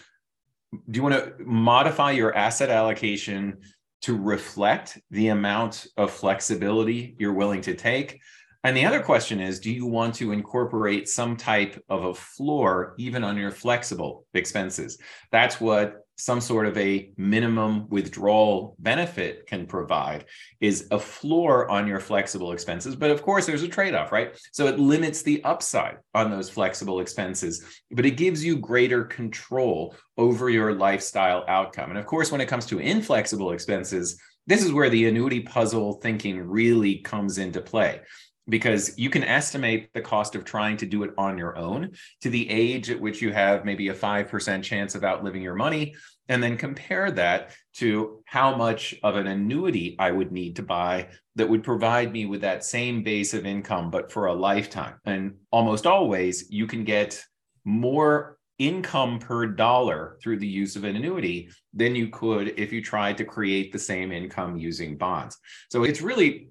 do 0.89 0.97
you 0.97 1.03
want 1.03 1.15
to 1.15 1.33
modify 1.45 2.11
your 2.11 2.35
asset 2.35 2.71
allocation 2.71 3.59
to 4.01 4.17
reflect 4.17 4.99
the 5.11 5.29
amount 5.29 5.87
of 5.97 6.11
flexibility 6.11 7.15
you're 7.19 7.33
willing 7.33 7.61
to 7.61 7.73
take? 7.73 8.19
And 8.63 8.75
the 8.75 8.85
other 8.85 9.01
question 9.01 9.39
is 9.39 9.59
do 9.59 9.71
you 9.71 9.85
want 9.85 10.15
to 10.15 10.31
incorporate 10.31 11.07
some 11.07 11.37
type 11.37 11.81
of 11.89 12.05
a 12.05 12.13
floor 12.13 12.95
even 12.97 13.23
on 13.23 13.37
your 13.37 13.51
flexible 13.51 14.25
expenses? 14.33 14.97
That's 15.31 15.61
what 15.61 16.06
some 16.17 16.41
sort 16.41 16.65
of 16.65 16.77
a 16.77 17.12
minimum 17.15 17.88
withdrawal 17.89 18.75
benefit 18.79 19.45
can 19.45 19.67
provide 19.67 20.25
is 20.59 20.88
a 20.91 21.00
floor 21.00 21.69
on 21.69 21.88
your 21.88 22.00
flexible 22.00 22.51
expenses. 22.51 22.95
But 22.95 23.12
of 23.12 23.21
course 23.21 23.45
there's 23.45 23.63
a 23.63 23.67
trade-off 23.67 24.12
right? 24.12 24.38
So 24.51 24.67
it 24.67 24.79
limits 24.79 25.21
the 25.21 25.43
upside 25.43 25.97
on 26.13 26.31
those 26.31 26.50
flexible 26.50 27.00
expenses 27.00 27.63
but 27.91 28.05
it 28.05 28.17
gives 28.17 28.43
you 28.43 28.57
greater 28.57 29.03
control 29.03 29.95
over 30.17 30.50
your 30.50 30.74
lifestyle 30.74 31.45
outcome. 31.47 31.91
And 31.91 32.00
of 32.00 32.05
course 32.05 32.31
when 32.31 32.41
it 32.41 32.47
comes 32.47 32.65
to 32.67 32.79
inflexible 32.79 33.51
expenses 33.51 34.19
this 34.47 34.63
is 34.63 34.71
where 34.71 34.89
the 34.89 35.07
annuity 35.07 35.41
puzzle 35.41 35.95
thinking 35.95 36.39
really 36.39 37.00
comes 37.00 37.38
into 37.38 37.62
play 37.62 38.01
because 38.49 38.97
you 38.97 39.09
can 39.09 39.23
estimate 39.23 39.91
the 39.93 40.01
cost 40.01 40.35
of 40.35 40.45
trying 40.45 40.77
to 40.77 40.85
do 40.85 41.03
it 41.03 41.13
on 41.17 41.37
your 41.37 41.57
own 41.57 41.91
to 42.21 42.29
the 42.29 42.49
age 42.49 42.89
at 42.89 42.99
which 42.99 43.21
you 43.21 43.31
have 43.31 43.65
maybe 43.65 43.89
a 43.89 43.93
5% 43.93 44.63
chance 44.63 44.95
of 44.95 45.03
outliving 45.03 45.41
your 45.41 45.55
money 45.55 45.95
and 46.29 46.41
then 46.41 46.57
compare 46.57 47.11
that 47.11 47.51
to 47.75 48.21
how 48.25 48.55
much 48.55 48.95
of 49.03 49.15
an 49.15 49.27
annuity 49.27 49.95
I 49.99 50.11
would 50.11 50.31
need 50.31 50.55
to 50.57 50.63
buy 50.63 51.09
that 51.35 51.47
would 51.47 51.63
provide 51.63 52.11
me 52.11 52.25
with 52.25 52.41
that 52.41 52.65
same 52.65 53.03
base 53.03 53.33
of 53.33 53.45
income 53.45 53.91
but 53.91 54.11
for 54.11 54.25
a 54.25 54.33
lifetime. 54.33 54.95
And 55.05 55.35
almost 55.51 55.85
always 55.85 56.49
you 56.49 56.67
can 56.67 56.83
get 56.83 57.23
more 57.63 58.37
income 58.59 59.19
per 59.19 59.45
dollar 59.45 60.17
through 60.21 60.39
the 60.39 60.47
use 60.47 60.75
of 60.75 60.83
an 60.83 60.95
annuity 60.95 61.49
than 61.73 61.95
you 61.95 62.09
could 62.09 62.59
if 62.59 62.73
you 62.73 62.81
tried 62.81 63.17
to 63.17 63.23
create 63.23 63.71
the 63.71 63.79
same 63.79 64.11
income 64.11 64.57
using 64.57 64.97
bonds. 64.97 65.37
So 65.69 65.83
it's 65.83 66.01
really 66.01 66.49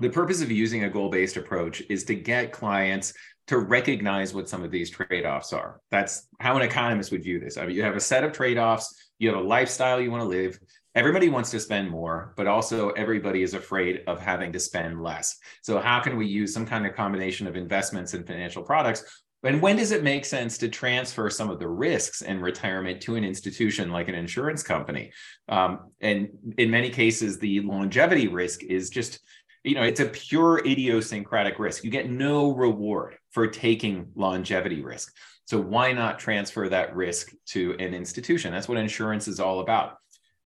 the 0.00 0.10
purpose 0.10 0.42
of 0.42 0.50
using 0.50 0.84
a 0.84 0.90
goal-based 0.90 1.36
approach 1.36 1.82
is 1.88 2.04
to 2.04 2.14
get 2.14 2.52
clients 2.52 3.12
to 3.46 3.58
recognize 3.58 4.32
what 4.32 4.48
some 4.48 4.62
of 4.62 4.70
these 4.70 4.90
trade-offs 4.90 5.52
are. 5.52 5.80
That's 5.90 6.28
how 6.38 6.56
an 6.56 6.62
economist 6.62 7.10
would 7.12 7.24
view 7.24 7.40
this. 7.40 7.56
I 7.56 7.66
mean, 7.66 7.76
you 7.76 7.82
have 7.82 7.96
a 7.96 8.00
set 8.00 8.24
of 8.24 8.32
trade-offs, 8.32 9.10
you 9.18 9.28
have 9.28 9.38
a 9.38 9.46
lifestyle 9.46 10.00
you 10.00 10.10
want 10.10 10.22
to 10.22 10.28
live. 10.28 10.58
Everybody 10.94 11.28
wants 11.28 11.50
to 11.52 11.60
spend 11.60 11.90
more, 11.90 12.32
but 12.36 12.46
also 12.46 12.90
everybody 12.90 13.42
is 13.42 13.54
afraid 13.54 14.02
of 14.06 14.20
having 14.20 14.52
to 14.52 14.60
spend 14.60 15.02
less. 15.02 15.36
So 15.62 15.78
how 15.78 16.00
can 16.00 16.16
we 16.16 16.26
use 16.26 16.52
some 16.52 16.66
kind 16.66 16.86
of 16.86 16.94
combination 16.94 17.46
of 17.46 17.56
investments 17.56 18.14
and 18.14 18.26
financial 18.26 18.62
products 18.62 19.04
and 19.42 19.62
when 19.62 19.76
does 19.76 19.90
it 19.90 20.02
make 20.02 20.24
sense 20.26 20.58
to 20.58 20.68
transfer 20.68 21.30
some 21.30 21.48
of 21.48 21.58
the 21.58 21.68
risks 21.68 22.20
in 22.20 22.40
retirement 22.40 23.00
to 23.02 23.16
an 23.16 23.24
institution 23.24 23.90
like 23.90 24.08
an 24.08 24.14
insurance 24.14 24.62
company? 24.62 25.12
Um, 25.48 25.90
and 26.00 26.28
in 26.58 26.70
many 26.70 26.90
cases, 26.90 27.38
the 27.38 27.60
longevity 27.60 28.28
risk 28.28 28.62
is 28.62 28.90
just 28.90 29.20
you 29.62 29.74
know, 29.74 29.82
it's 29.82 30.00
a 30.00 30.06
pure 30.06 30.58
idiosyncratic 30.66 31.58
risk. 31.58 31.84
You 31.84 31.90
get 31.90 32.10
no 32.10 32.52
reward 32.52 33.16
for 33.30 33.46
taking 33.46 34.10
longevity 34.14 34.82
risk. 34.82 35.14
So 35.44 35.60
why 35.60 35.92
not 35.92 36.18
transfer 36.18 36.68
that 36.68 36.94
risk 36.94 37.32
to 37.48 37.72
an 37.78 37.92
institution? 37.92 38.52
That's 38.52 38.68
what 38.68 38.78
insurance 38.78 39.28
is 39.28 39.40
all 39.40 39.60
about. 39.60 39.96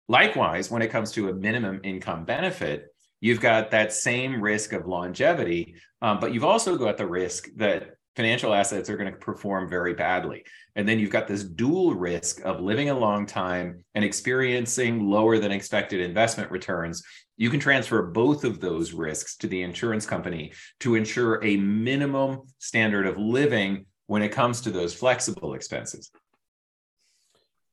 Likewise, 0.08 0.70
when 0.70 0.82
it 0.82 0.88
comes 0.88 1.12
to 1.12 1.28
a 1.28 1.34
minimum 1.34 1.80
income 1.84 2.24
benefit, 2.24 2.86
you've 3.20 3.40
got 3.40 3.70
that 3.70 3.92
same 3.92 4.40
risk 4.40 4.72
of 4.72 4.86
longevity, 4.86 5.76
um, 6.02 6.20
but 6.20 6.34
you've 6.34 6.44
also 6.44 6.76
got 6.76 6.96
the 6.96 7.06
risk 7.06 7.48
that 7.56 7.90
financial 8.16 8.54
assets 8.54 8.88
are 8.88 8.96
going 8.96 9.10
to 9.10 9.18
perform 9.18 9.68
very 9.68 9.94
badly. 9.94 10.44
And 10.76 10.88
then 10.88 10.98
you've 10.98 11.10
got 11.10 11.26
this 11.26 11.42
dual 11.42 11.94
risk 11.94 12.40
of 12.44 12.60
living 12.60 12.90
a 12.90 12.98
long 12.98 13.26
time 13.26 13.84
and 13.94 14.04
experiencing 14.04 15.08
lower 15.08 15.38
than 15.38 15.52
expected 15.52 16.00
investment 16.00 16.50
returns. 16.50 17.02
You 17.36 17.50
can 17.50 17.60
transfer 17.60 18.02
both 18.02 18.44
of 18.44 18.60
those 18.60 18.92
risks 18.92 19.36
to 19.38 19.46
the 19.46 19.62
insurance 19.62 20.06
company 20.06 20.52
to 20.80 20.94
ensure 20.94 21.44
a 21.44 21.56
minimum 21.56 22.42
standard 22.58 23.06
of 23.06 23.18
living 23.18 23.86
when 24.06 24.22
it 24.22 24.30
comes 24.30 24.60
to 24.62 24.70
those 24.70 24.94
flexible 24.94 25.54
expenses. 25.54 26.10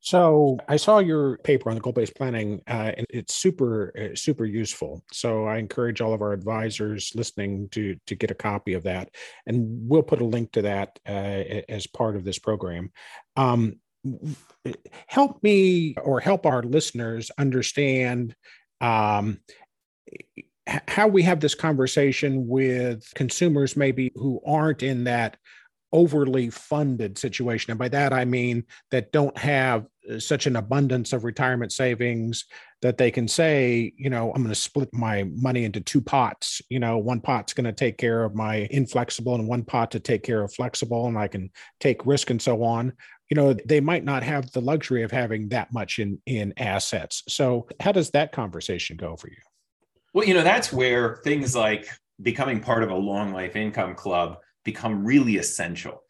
So 0.04 0.58
I 0.68 0.78
saw 0.78 0.98
your 0.98 1.38
paper 1.38 1.70
on 1.70 1.76
the 1.76 1.80
goal-based 1.80 2.16
planning, 2.16 2.60
uh, 2.66 2.90
and 2.96 3.06
it's 3.08 3.36
super, 3.36 3.92
uh, 3.96 4.16
super 4.16 4.44
useful. 4.44 5.04
So 5.12 5.44
I 5.44 5.58
encourage 5.58 6.00
all 6.00 6.12
of 6.12 6.22
our 6.22 6.32
advisors 6.32 7.12
listening 7.14 7.68
to 7.68 7.94
to 8.08 8.16
get 8.16 8.32
a 8.32 8.34
copy 8.34 8.74
of 8.74 8.82
that, 8.82 9.10
and 9.46 9.88
we'll 9.88 10.02
put 10.02 10.20
a 10.20 10.24
link 10.24 10.50
to 10.52 10.62
that 10.62 10.98
uh, 11.06 11.62
as 11.68 11.86
part 11.86 12.16
of 12.16 12.24
this 12.24 12.40
program. 12.40 12.90
Um, 13.36 13.76
help 15.06 15.40
me 15.44 15.94
or 16.02 16.18
help 16.18 16.46
our 16.46 16.64
listeners 16.64 17.30
understand 17.38 18.34
um, 18.82 19.38
how 20.66 21.08
we 21.08 21.22
have 21.22 21.40
this 21.40 21.54
conversation 21.54 22.46
with 22.46 23.04
consumers 23.14 23.76
maybe 23.76 24.12
who 24.14 24.40
aren't 24.46 24.82
in 24.82 25.04
that 25.04 25.36
overly 25.92 26.48
funded 26.50 27.18
situation. 27.18 27.70
And 27.70 27.78
by 27.78 27.88
that, 27.88 28.12
I 28.12 28.24
mean 28.24 28.64
that 28.90 29.12
don't 29.12 29.36
have 29.36 29.86
uh, 30.10 30.18
such 30.18 30.46
an 30.46 30.56
abundance 30.56 31.12
of 31.12 31.24
retirement 31.24 31.70
savings 31.70 32.46
that 32.80 32.96
they 32.96 33.10
can 33.10 33.28
say, 33.28 33.92
you 33.96 34.08
know, 34.08 34.32
I'm 34.32 34.42
going 34.42 34.54
to 34.54 34.60
split 34.60 34.88
my 34.92 35.24
money 35.34 35.64
into 35.64 35.80
two 35.80 36.00
pots. 36.00 36.62
You 36.70 36.80
know, 36.80 36.98
one 36.98 37.20
pot's 37.20 37.52
going 37.52 37.66
to 37.66 37.72
take 37.72 37.98
care 37.98 38.24
of 38.24 38.34
my 38.34 38.66
inflexible 38.70 39.34
and 39.34 39.46
one 39.46 39.64
pot 39.64 39.90
to 39.92 40.00
take 40.00 40.22
care 40.22 40.42
of 40.42 40.54
flexible, 40.54 41.06
and 41.06 41.18
I 41.18 41.28
can 41.28 41.50
take 41.78 42.06
risk 42.06 42.30
and 42.30 42.40
so 42.40 42.62
on. 42.62 42.94
You 43.32 43.34
know, 43.34 43.54
they 43.64 43.80
might 43.80 44.04
not 44.04 44.22
have 44.24 44.52
the 44.52 44.60
luxury 44.60 45.02
of 45.04 45.10
having 45.10 45.48
that 45.48 45.72
much 45.72 45.98
in 45.98 46.20
in 46.26 46.52
assets. 46.58 47.22
So, 47.28 47.66
how 47.80 47.90
does 47.90 48.10
that 48.10 48.30
conversation 48.30 48.98
go 48.98 49.16
for 49.16 49.28
you? 49.28 49.38
Well, 50.12 50.26
you 50.26 50.34
know, 50.34 50.42
that's 50.42 50.70
where 50.70 51.16
things 51.24 51.56
like 51.56 51.88
becoming 52.20 52.60
part 52.60 52.82
of 52.82 52.90
a 52.90 52.94
long 52.94 53.32
life 53.32 53.56
income 53.56 53.94
club 53.94 54.36
become 54.66 55.02
really 55.02 55.38
essential 55.38 56.02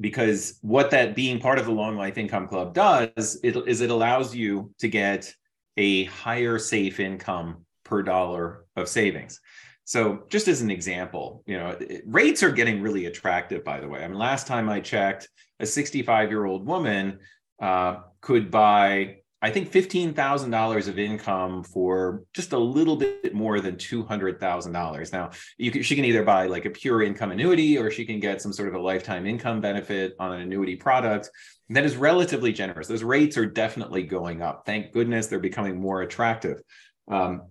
because 0.00 0.58
what 0.62 0.92
that 0.92 1.14
being 1.14 1.40
part 1.40 1.58
of 1.58 1.66
the 1.66 1.72
long 1.72 1.94
life 1.94 2.16
income 2.16 2.48
club 2.48 2.72
does 2.72 3.38
it, 3.44 3.54
is 3.68 3.82
it 3.82 3.90
allows 3.90 4.34
you 4.34 4.72
to 4.78 4.88
get 4.88 5.30
a 5.76 6.04
higher 6.04 6.58
safe 6.58 7.00
income 7.00 7.66
per 7.84 8.02
dollar 8.02 8.64
of 8.76 8.88
savings 8.88 9.42
so 9.84 10.24
just 10.28 10.48
as 10.48 10.60
an 10.60 10.70
example 10.70 11.42
you 11.46 11.56
know 11.56 11.78
rates 12.06 12.42
are 12.42 12.50
getting 12.50 12.80
really 12.80 13.06
attractive 13.06 13.64
by 13.64 13.80
the 13.80 13.88
way 13.88 14.04
i 14.04 14.08
mean 14.08 14.18
last 14.18 14.46
time 14.46 14.68
i 14.68 14.80
checked 14.80 15.28
a 15.60 15.66
65 15.66 16.30
year 16.30 16.44
old 16.44 16.66
woman 16.66 17.18
uh, 17.60 17.98
could 18.20 18.50
buy 18.50 19.16
I 19.44 19.50
think 19.50 19.70
$15,000 19.70 20.88
of 20.88 20.98
income 20.98 21.64
for 21.64 22.22
just 22.32 22.54
a 22.54 22.58
little 22.58 22.96
bit 22.96 23.34
more 23.34 23.60
than 23.60 23.76
$200,000. 23.76 25.12
Now, 25.12 25.30
can, 25.70 25.82
she 25.82 25.94
can 25.94 26.06
either 26.06 26.22
buy 26.22 26.46
like 26.46 26.64
a 26.64 26.70
pure 26.70 27.02
income 27.02 27.30
annuity 27.30 27.76
or 27.76 27.90
she 27.90 28.06
can 28.06 28.20
get 28.20 28.40
some 28.40 28.54
sort 28.54 28.70
of 28.70 28.74
a 28.74 28.78
lifetime 28.78 29.26
income 29.26 29.60
benefit 29.60 30.14
on 30.18 30.32
an 30.32 30.40
annuity 30.40 30.76
product 30.76 31.28
that 31.68 31.84
is 31.84 31.94
relatively 31.94 32.54
generous. 32.54 32.88
Those 32.88 33.02
rates 33.02 33.36
are 33.36 33.44
definitely 33.44 34.04
going 34.04 34.40
up. 34.40 34.64
Thank 34.64 34.92
goodness 34.92 35.26
they're 35.26 35.38
becoming 35.38 35.78
more 35.78 36.00
attractive. 36.00 36.62
Um, 37.08 37.42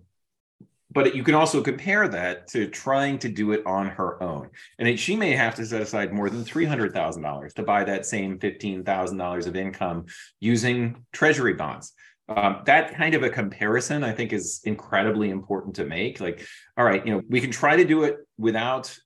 but 0.94 1.14
you 1.14 1.24
can 1.24 1.34
also 1.34 1.60
compare 1.60 2.06
that 2.08 2.46
to 2.48 2.68
trying 2.68 3.18
to 3.18 3.28
do 3.28 3.52
it 3.52 3.66
on 3.66 3.88
her 3.88 4.22
own. 4.22 4.48
And 4.78 4.88
it, 4.88 4.98
she 4.98 5.16
may 5.16 5.32
have 5.32 5.56
to 5.56 5.66
set 5.66 5.82
aside 5.82 6.12
more 6.12 6.30
than 6.30 6.44
$300,000 6.44 7.54
to 7.54 7.62
buy 7.64 7.84
that 7.84 8.06
same 8.06 8.38
$15,000 8.38 9.46
of 9.46 9.56
income 9.56 10.06
using 10.40 11.04
treasury 11.12 11.54
bonds. 11.54 11.92
Um, 12.28 12.62
that 12.64 12.94
kind 12.94 13.14
of 13.14 13.22
a 13.22 13.28
comparison, 13.28 14.02
I 14.02 14.12
think, 14.12 14.32
is 14.32 14.62
incredibly 14.64 15.28
important 15.30 15.74
to 15.76 15.84
make. 15.84 16.20
Like, 16.20 16.46
all 16.78 16.84
right, 16.84 17.04
you 17.04 17.12
know, 17.12 17.22
we 17.28 17.40
can 17.40 17.50
try 17.50 17.76
to 17.76 17.84
do 17.84 18.04
it 18.04 18.16
without, 18.38 18.96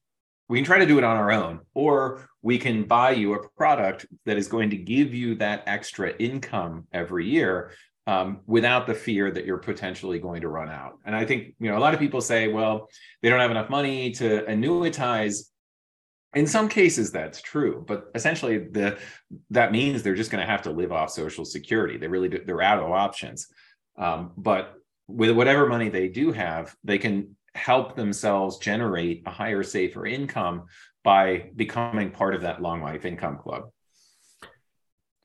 we 0.49 0.59
can 0.59 0.65
try 0.65 0.79
to 0.79 0.87
do 0.87 0.99
it 0.99 1.05
on 1.05 1.17
our 1.17 1.33
own, 1.33 1.61
or 1.75 2.29
we 2.43 2.59
can 2.59 2.85
buy 2.85 3.11
you 3.11 3.35
a 3.35 3.49
product 3.57 4.07
that 4.25 4.37
is 4.37 4.47
going 4.47 4.71
to 4.71 4.77
give 4.77 5.15
you 5.15 5.35
that 5.37 5.65
extra 5.67 6.11
income 6.19 6.87
every 6.93 7.27
year 7.27 7.73
um, 8.09 8.41
without 8.47 8.87
the 8.87 8.95
fear 8.95 9.31
that 9.31 9.45
you're 9.45 9.59
potentially 9.59 10.19
going 10.19 10.41
to 10.41 10.49
run 10.49 10.71
out. 10.71 10.99
And 11.05 11.15
I 11.15 11.27
think 11.27 11.55
you 11.61 11.71
know 11.71 11.77
a 11.77 11.79
lot 11.79 11.93
of 11.93 12.01
people 12.01 12.23
say, 12.23 12.49
well, 12.49 12.89
they 13.21 13.29
don't 13.29 13.39
have 13.39 13.51
enough 13.51 13.69
money 13.69 14.11
to 14.13 14.45
annuitize. 14.47 15.43
In 16.35 16.47
some 16.47 16.71
cases, 16.71 17.13
that's 17.13 17.43
true, 17.43 17.85
but 17.87 18.11
essentially, 18.15 18.59
the 18.59 18.99
that 19.51 19.73
means 19.73 20.03
they're 20.03 20.15
just 20.15 20.31
going 20.31 20.41
to 20.41 20.51
have 20.51 20.63
to 20.63 20.71
live 20.71 20.91
off 20.91 21.11
Social 21.11 21.45
Security. 21.45 21.99
They 21.99 22.09
really 22.09 22.31
do, 22.31 22.43
they're 22.47 22.63
out 22.63 22.83
of 22.83 22.91
options. 22.91 23.47
Um, 23.99 24.33
but 24.39 24.75
with 25.07 25.33
whatever 25.33 25.67
money 25.67 25.91
they 25.91 26.09
do 26.09 26.33
have, 26.33 26.75
they 26.85 26.99
can 26.99 27.37
help 27.55 27.95
themselves 27.95 28.57
generate 28.57 29.23
a 29.27 29.31
higher, 29.31 29.63
safer 29.63 30.07
income 30.07 30.65
by 31.05 31.51
becoming 31.57 32.11
part 32.11 32.35
of 32.35 32.43
that 32.43 32.63
long 32.63 32.81
life 32.83 33.05
income 33.05 33.37
club. 33.37 33.71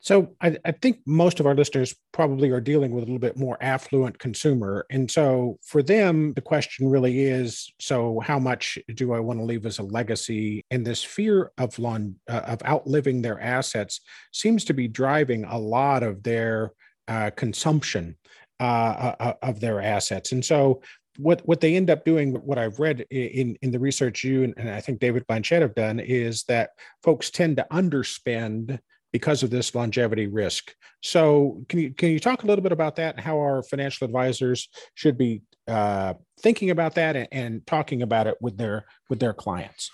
So 0.04 0.36
I, 0.42 0.58
I, 0.66 0.72
think 0.72 0.98
most 1.06 1.40
of 1.40 1.46
our 1.46 1.54
listeners 1.54 1.96
probably 2.12 2.50
are 2.50 2.60
dealing 2.60 2.90
with 2.90 3.04
a 3.04 3.06
little 3.06 3.18
bit 3.18 3.38
more 3.38 3.56
affluent 3.62 4.18
consumer. 4.18 4.84
And 4.90 5.10
so 5.10 5.58
for 5.62 5.82
them, 5.82 6.34
the 6.34 6.42
question 6.42 6.90
really 6.90 7.20
is, 7.20 7.72
so 7.80 8.20
how 8.20 8.38
much 8.38 8.78
do 8.94 9.14
I 9.14 9.20
want 9.20 9.38
to 9.38 9.44
leave 9.46 9.64
as 9.64 9.78
a 9.78 9.82
legacy? 9.82 10.62
And 10.70 10.86
this 10.86 11.02
fear 11.02 11.52
of 11.56 11.78
long, 11.78 12.16
uh, 12.28 12.42
of 12.44 12.62
outliving 12.64 13.22
their 13.22 13.40
assets 13.40 14.02
seems 14.30 14.66
to 14.66 14.74
be 14.74 14.88
driving 14.88 15.46
a 15.46 15.58
lot 15.58 16.02
of 16.02 16.22
their 16.22 16.72
uh, 17.08 17.30
consumption 17.30 18.16
uh, 18.60 18.62
uh, 18.62 19.14
uh 19.20 19.32
of 19.42 19.58
their 19.60 19.80
assets. 19.80 20.32
And 20.32 20.44
so 20.44 20.82
what 21.16 21.40
what 21.46 21.62
they 21.62 21.76
end 21.76 21.88
up 21.88 22.04
doing, 22.04 22.34
what 22.34 22.58
I've 22.58 22.78
read 22.78 23.06
in 23.10 23.56
in 23.62 23.70
the 23.70 23.78
research 23.78 24.22
you 24.22 24.44
and, 24.44 24.54
and 24.58 24.68
I 24.68 24.80
think 24.82 25.00
David 25.00 25.26
Blanchett 25.26 25.62
have 25.62 25.74
done, 25.74 25.98
is 25.98 26.44
that 26.44 26.70
folks 27.02 27.30
tend 27.30 27.56
to 27.56 27.66
underspend 27.72 28.78
because 29.14 29.44
of 29.44 29.50
this 29.50 29.76
longevity 29.76 30.26
risk. 30.26 30.74
So, 31.00 31.62
can 31.68 31.78
you 31.78 31.94
can 31.94 32.10
you 32.10 32.18
talk 32.18 32.42
a 32.42 32.46
little 32.46 32.64
bit 32.64 32.72
about 32.72 32.96
that 32.96 33.14
and 33.14 33.24
how 33.24 33.38
our 33.38 33.62
financial 33.62 34.04
advisors 34.04 34.68
should 34.94 35.16
be 35.16 35.42
uh, 35.68 36.14
thinking 36.40 36.70
about 36.70 36.96
that 36.96 37.14
and, 37.14 37.28
and 37.30 37.64
talking 37.64 38.02
about 38.02 38.26
it 38.26 38.34
with 38.40 38.56
their 38.58 38.86
with 39.08 39.20
their 39.20 39.32
clients? 39.32 39.88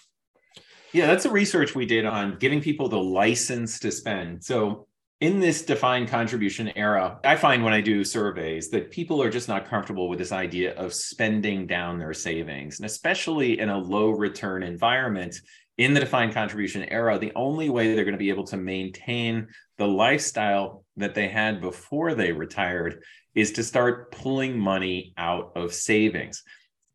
Yeah, 0.95 1.07
that's 1.07 1.25
the 1.25 1.31
research 1.31 1.75
we 1.75 1.85
did 1.85 2.07
on 2.07 2.39
giving 2.39 2.62
people 2.62 2.89
the 2.89 2.99
license 2.99 3.79
to 3.81 3.93
spend. 3.93 4.43
So, 4.43 4.87
in 5.21 5.39
this 5.39 5.61
defined 5.61 6.09
contribution 6.09 6.73
era, 6.75 7.21
I 7.23 7.37
find 7.37 7.62
when 7.62 7.75
I 7.75 7.83
do 7.83 8.05
surveys 8.05 8.71
that 8.71 8.91
people 8.91 9.23
are 9.23 9.29
just 9.29 9.49
not 9.49 9.69
comfortable 9.69 10.09
with 10.09 10.19
this 10.19 10.33
idea 10.33 10.75
of 10.77 10.95
spending 10.95 11.67
down 11.67 11.99
their 11.99 12.15
savings. 12.15 12.79
And 12.79 12.87
especially 12.87 13.61
in 13.61 13.69
a 13.69 13.77
low 13.77 14.12
return 14.12 14.62
environment, 14.62 15.37
in 15.79 15.95
the 15.95 16.00
defined 16.00 16.35
contribution 16.35 16.85
era, 16.85 17.19
the 17.19 17.33
only 17.35 17.71
way 17.71 17.95
they're 17.95 18.05
going 18.05 18.12
to 18.12 18.19
be 18.19 18.31
able 18.31 18.47
to 18.49 18.57
maintain 18.57 19.49
the 19.79 19.89
lifestyle 19.89 20.85
that 20.97 21.15
they 21.15 21.29
had 21.29 21.61
before 21.61 22.15
they 22.15 22.33
retired 22.33 23.03
is 23.35 23.53
to 23.53 23.65
start 23.65 24.12
pulling 24.12 24.59
money 24.59 25.15
out 25.17 25.53
of 25.57 25.73
savings. 25.73 26.43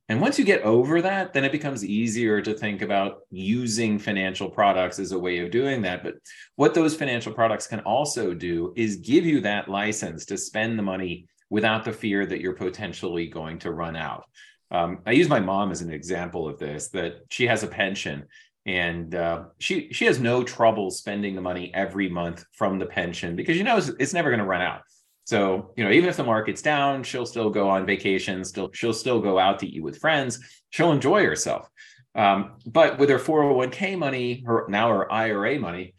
And 0.08 0.22
once 0.22 0.38
you 0.38 0.46
get 0.46 0.62
over 0.62 1.02
that, 1.02 1.34
then 1.34 1.44
it 1.46 1.52
becomes 1.52 1.84
easier 1.84 2.40
to 2.42 2.54
think 2.54 2.84
about 2.84 3.22
using 3.32 3.98
financial 3.98 4.50
products 4.50 5.00
as 5.00 5.14
a 5.14 5.20
way 5.20 5.40
of 5.40 5.50
doing 5.50 5.82
that. 5.82 6.04
But 6.04 6.16
what 6.56 6.76
those 6.76 6.96
financial 6.96 7.34
products 7.34 7.66
can 7.66 7.80
also 7.80 8.36
do 8.36 8.72
is 8.76 8.98
give 8.98 9.26
you 9.26 9.42
that 9.42 9.68
license 9.68 10.26
to 10.26 10.38
spend 10.38 10.78
the 10.78 10.84
money 10.84 11.26
without 11.50 11.86
the 11.86 11.92
fear 11.92 12.26
that 12.28 12.40
you're 12.40 12.54
potentially 12.54 13.28
going 13.28 13.58
to 13.60 13.72
run 13.72 13.96
out. 13.96 14.26
Um, 14.70 15.00
I 15.08 15.12
use 15.12 15.30
my 15.30 15.40
mom 15.40 15.72
as 15.72 15.82
an 15.82 15.92
example 15.92 16.48
of 16.48 16.60
this 16.60 16.90
that 16.90 17.22
she 17.30 17.48
has 17.48 17.64
a 17.64 17.68
pension 17.68 18.26
and 18.66 19.14
uh, 19.14 19.46
she 19.60 19.94
she 19.94 20.06
has 20.06 20.20
no 20.20 20.44
trouble 20.44 20.90
spending 20.90 21.36
the 21.36 21.42
money 21.42 21.72
every 21.74 22.10
month 22.10 22.46
from 22.54 22.80
the 22.80 22.86
pension 22.86 23.36
because 23.36 23.58
you 23.58 23.64
know 23.64 23.78
it's, 23.78 23.90
it's 24.00 24.14
never 24.14 24.30
going 24.30 24.40
to 24.40 24.46
run 24.46 24.62
out. 24.62 24.82
So 25.26 25.74
you 25.78 25.84
know 25.84 25.92
even 25.92 26.10
if 26.10 26.18
the 26.18 26.24
market's 26.24 26.62
down, 26.62 27.04
she'll 27.04 27.26
still 27.26 27.50
go 27.50 27.70
on 27.70 27.86
vacation. 27.86 28.44
Still, 28.44 28.72
she'll 28.74 28.94
still 28.94 29.20
go 29.20 29.38
out 29.38 29.60
to 29.60 29.68
eat 29.68 29.84
with 29.84 30.00
friends. 30.00 30.40
She'll 30.72 30.92
enjoy 30.92 31.24
herself. 31.24 31.70
Um, 32.16 32.54
but 32.66 32.98
with 32.98 33.10
her 33.10 33.20
401k 33.20 33.98
money, 33.98 34.44
her 34.48 34.66
now 34.68 34.90
her 34.90 35.12
IRA 35.12 35.60
money, 35.60 35.94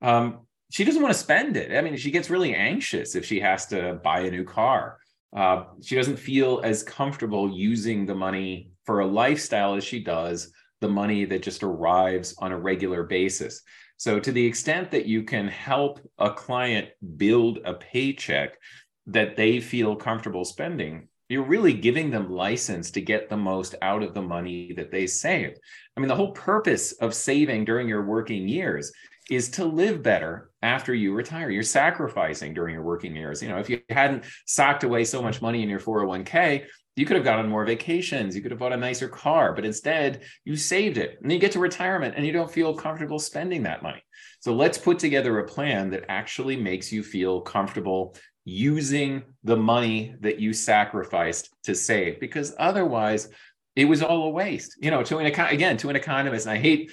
um, 0.00 0.40
she 0.70 0.84
doesn't 0.84 1.02
want 1.02 1.12
to 1.12 1.18
spend 1.18 1.56
it. 1.56 1.76
I 1.76 1.80
mean, 1.80 1.96
she 1.96 2.10
gets 2.10 2.30
really 2.30 2.54
anxious 2.54 3.16
if 3.16 3.24
she 3.24 3.40
has 3.40 3.66
to 3.66 3.94
buy 4.04 4.20
a 4.20 4.30
new 4.30 4.44
car. 4.44 4.98
Uh, 5.34 5.64
she 5.82 5.96
doesn't 5.96 6.18
feel 6.18 6.60
as 6.62 6.82
comfortable 6.82 7.50
using 7.50 8.06
the 8.06 8.14
money 8.14 8.70
for 8.84 9.00
a 9.00 9.06
lifestyle 9.06 9.74
as 9.74 9.84
she 9.84 9.98
does 9.98 10.52
the 10.82 10.88
money 10.88 11.24
that 11.24 11.42
just 11.42 11.62
arrives 11.62 12.34
on 12.38 12.52
a 12.52 12.58
regular 12.58 13.04
basis. 13.04 13.62
So, 13.96 14.20
to 14.20 14.32
the 14.32 14.44
extent 14.44 14.90
that 14.90 15.06
you 15.06 15.22
can 15.22 15.48
help 15.48 16.00
a 16.18 16.30
client 16.30 16.88
build 17.16 17.60
a 17.64 17.74
paycheck 17.74 18.58
that 19.06 19.36
they 19.36 19.60
feel 19.60 19.96
comfortable 19.96 20.44
spending, 20.44 21.08
you're 21.28 21.44
really 21.44 21.72
giving 21.72 22.10
them 22.10 22.30
license 22.30 22.90
to 22.90 23.00
get 23.00 23.30
the 23.30 23.36
most 23.36 23.74
out 23.80 24.02
of 24.02 24.12
the 24.12 24.20
money 24.20 24.74
that 24.76 24.90
they 24.90 25.06
save. 25.06 25.56
I 25.96 26.00
mean, 26.00 26.08
the 26.08 26.16
whole 26.16 26.32
purpose 26.32 26.92
of 26.92 27.14
saving 27.14 27.64
during 27.64 27.88
your 27.88 28.04
working 28.04 28.46
years 28.46 28.92
is 29.30 29.48
to 29.50 29.64
live 29.64 30.02
better 30.02 30.50
after 30.62 30.92
you 30.92 31.14
retire. 31.14 31.48
You're 31.48 31.62
sacrificing 31.62 32.54
during 32.54 32.74
your 32.74 32.82
working 32.82 33.16
years. 33.16 33.42
You 33.42 33.48
know, 33.48 33.58
if 33.58 33.70
you 33.70 33.80
hadn't 33.88 34.24
socked 34.46 34.84
away 34.84 35.04
so 35.04 35.22
much 35.22 35.40
money 35.40 35.62
in 35.62 35.68
your 35.68 35.80
401k, 35.80 36.66
you 36.96 37.06
could 37.06 37.16
have 37.16 37.24
gone 37.24 37.38
on 37.38 37.48
more 37.48 37.64
vacations. 37.64 38.36
You 38.36 38.42
could 38.42 38.50
have 38.50 38.60
bought 38.60 38.72
a 38.72 38.76
nicer 38.76 39.08
car, 39.08 39.54
but 39.54 39.64
instead 39.64 40.22
you 40.44 40.56
saved 40.56 40.98
it. 40.98 41.18
And 41.22 41.32
you 41.32 41.38
get 41.38 41.52
to 41.52 41.58
retirement 41.58 42.14
and 42.16 42.26
you 42.26 42.32
don't 42.32 42.50
feel 42.50 42.74
comfortable 42.74 43.18
spending 43.18 43.62
that 43.62 43.82
money. 43.82 44.02
So 44.40 44.54
let's 44.54 44.76
put 44.76 44.98
together 44.98 45.38
a 45.38 45.48
plan 45.48 45.90
that 45.90 46.04
actually 46.08 46.56
makes 46.56 46.92
you 46.92 47.02
feel 47.02 47.40
comfortable 47.40 48.14
using 48.44 49.22
the 49.44 49.56
money 49.56 50.14
that 50.20 50.40
you 50.40 50.52
sacrificed 50.52 51.50
to 51.64 51.74
save, 51.74 52.18
because 52.18 52.54
otherwise 52.58 53.28
it 53.76 53.84
was 53.84 54.02
all 54.02 54.24
a 54.24 54.30
waste. 54.30 54.76
You 54.80 54.90
know, 54.90 55.02
to 55.04 55.18
an 55.18 55.26
again, 55.26 55.76
to 55.78 55.90
an 55.90 55.96
economist, 55.96 56.46
and 56.46 56.58
I 56.58 56.60
hate 56.60 56.90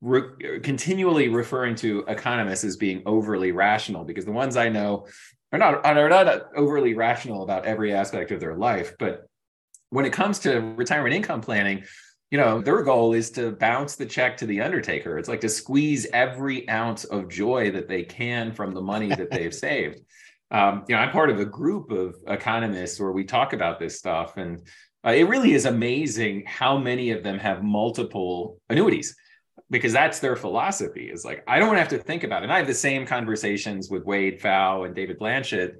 re- 0.00 0.60
continually 0.62 1.28
referring 1.28 1.74
to 1.76 2.04
economists 2.08 2.64
as 2.64 2.76
being 2.76 3.02
overly 3.06 3.52
rational 3.52 4.04
because 4.04 4.24
the 4.24 4.32
ones 4.32 4.56
I 4.56 4.70
know 4.70 5.06
are 5.52 5.58
not 5.58 5.84
are 5.84 6.08
not 6.08 6.48
overly 6.56 6.94
rational 6.94 7.42
about 7.42 7.66
every 7.66 7.92
aspect 7.92 8.30
of 8.30 8.40
their 8.40 8.56
life, 8.56 8.94
but 8.98 9.27
when 9.90 10.04
it 10.04 10.12
comes 10.12 10.38
to 10.40 10.60
retirement 10.76 11.14
income 11.14 11.40
planning, 11.40 11.84
you 12.30 12.38
know, 12.38 12.60
their 12.60 12.82
goal 12.82 13.14
is 13.14 13.30
to 13.32 13.52
bounce 13.52 13.96
the 13.96 14.04
check 14.04 14.36
to 14.38 14.46
the 14.46 14.60
undertaker. 14.60 15.18
It's 15.18 15.28
like 15.28 15.40
to 15.40 15.48
squeeze 15.48 16.06
every 16.12 16.68
ounce 16.68 17.04
of 17.04 17.28
joy 17.28 17.70
that 17.70 17.88
they 17.88 18.02
can 18.02 18.52
from 18.52 18.72
the 18.72 18.82
money 18.82 19.08
that 19.08 19.30
they've 19.30 19.54
saved. 19.66 20.00
Um, 20.50 20.84
you 20.88 20.94
know, 20.94 21.00
I'm 21.00 21.10
part 21.10 21.30
of 21.30 21.40
a 21.40 21.44
group 21.44 21.90
of 21.90 22.16
economists 22.26 23.00
where 23.00 23.12
we 23.12 23.24
talk 23.24 23.52
about 23.52 23.78
this 23.78 23.98
stuff, 23.98 24.36
and 24.36 24.60
uh, 25.06 25.10
it 25.10 25.28
really 25.28 25.52
is 25.52 25.64
amazing 25.64 26.44
how 26.46 26.76
many 26.76 27.10
of 27.10 27.22
them 27.22 27.38
have 27.38 27.62
multiple 27.62 28.58
annuities 28.68 29.16
because 29.70 29.92
that's 29.92 30.18
their 30.18 30.36
philosophy 30.36 31.10
is 31.10 31.24
like 31.24 31.42
i 31.46 31.58
don't 31.58 31.76
have 31.76 31.88
to 31.88 31.98
think 31.98 32.24
about 32.24 32.42
it 32.42 32.44
and 32.44 32.52
i 32.52 32.58
have 32.58 32.66
the 32.66 32.74
same 32.74 33.06
conversations 33.06 33.90
with 33.90 34.04
wade 34.04 34.40
pfau 34.40 34.86
and 34.86 34.94
david 34.94 35.18
blanchett 35.18 35.72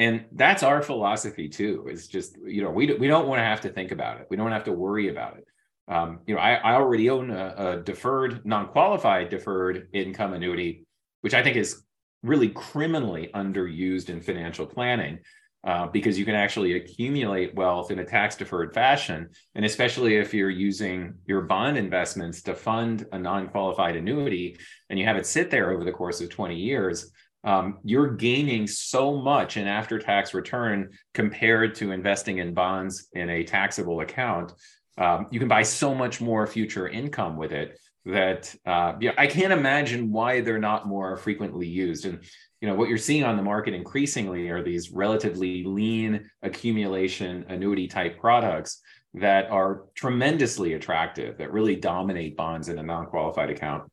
and 0.00 0.24
that's 0.32 0.62
our 0.62 0.82
philosophy 0.82 1.48
too 1.48 1.86
is 1.88 2.08
just 2.08 2.36
you 2.44 2.62
know 2.62 2.70
we, 2.70 2.92
we 2.94 3.06
don't 3.06 3.28
want 3.28 3.38
to 3.38 3.44
have 3.44 3.60
to 3.60 3.68
think 3.68 3.92
about 3.92 4.20
it 4.20 4.26
we 4.30 4.36
don't 4.36 4.50
have 4.50 4.64
to 4.64 4.72
worry 4.72 5.08
about 5.08 5.36
it 5.36 5.46
um, 5.88 6.20
you 6.26 6.34
know 6.34 6.40
I, 6.40 6.54
I 6.54 6.74
already 6.74 7.10
own 7.10 7.30
a, 7.30 7.54
a 7.56 7.76
deferred 7.82 8.44
non-qualified 8.44 9.28
deferred 9.28 9.88
income 9.92 10.32
annuity 10.32 10.86
which 11.20 11.34
i 11.34 11.42
think 11.42 11.56
is 11.56 11.82
really 12.22 12.48
criminally 12.48 13.30
underused 13.34 14.08
in 14.08 14.20
financial 14.20 14.66
planning 14.66 15.20
uh, 15.62 15.86
because 15.86 16.18
you 16.18 16.24
can 16.24 16.34
actually 16.34 16.74
accumulate 16.74 17.54
wealth 17.54 17.90
in 17.90 17.98
a 17.98 18.04
tax 18.04 18.34
deferred 18.36 18.72
fashion. 18.72 19.28
And 19.54 19.64
especially 19.64 20.16
if 20.16 20.32
you're 20.32 20.48
using 20.48 21.14
your 21.26 21.42
bond 21.42 21.76
investments 21.76 22.40
to 22.42 22.54
fund 22.54 23.06
a 23.12 23.18
non 23.18 23.48
qualified 23.48 23.96
annuity 23.96 24.58
and 24.88 24.98
you 24.98 25.04
have 25.04 25.16
it 25.16 25.26
sit 25.26 25.50
there 25.50 25.70
over 25.70 25.84
the 25.84 25.92
course 25.92 26.22
of 26.22 26.30
20 26.30 26.56
years, 26.56 27.12
um, 27.44 27.78
you're 27.84 28.14
gaining 28.16 28.66
so 28.66 29.16
much 29.16 29.56
in 29.56 29.66
after 29.66 29.98
tax 29.98 30.34
return 30.34 30.90
compared 31.14 31.74
to 31.76 31.92
investing 31.92 32.38
in 32.38 32.54
bonds 32.54 33.08
in 33.12 33.30
a 33.30 33.44
taxable 33.44 34.00
account. 34.00 34.52
Um, 34.98 35.26
you 35.30 35.38
can 35.38 35.48
buy 35.48 35.62
so 35.62 35.94
much 35.94 36.20
more 36.20 36.46
future 36.46 36.88
income 36.88 37.36
with 37.36 37.52
it 37.52 37.78
that 38.04 38.54
uh, 38.66 38.94
yeah, 39.00 39.12
I 39.16 39.26
can't 39.26 39.52
imagine 39.52 40.10
why 40.12 40.40
they're 40.40 40.58
not 40.58 40.86
more 40.86 41.16
frequently 41.16 41.66
used. 41.66 42.04
And 42.04 42.20
you 42.60 42.68
know 42.68 42.74
what 42.74 42.88
you're 42.88 42.98
seeing 42.98 43.24
on 43.24 43.36
the 43.36 43.42
market 43.42 43.72
increasingly 43.72 44.48
are 44.48 44.62
these 44.62 44.90
relatively 44.90 45.64
lean 45.64 46.28
accumulation 46.42 47.46
annuity 47.48 47.88
type 47.88 48.18
products 48.18 48.82
that 49.14 49.50
are 49.50 49.84
tremendously 49.94 50.74
attractive 50.74 51.38
that 51.38 51.52
really 51.52 51.76
dominate 51.76 52.36
bonds 52.36 52.68
in 52.68 52.78
a 52.78 52.82
non-qualified 52.82 53.50
account 53.50 53.90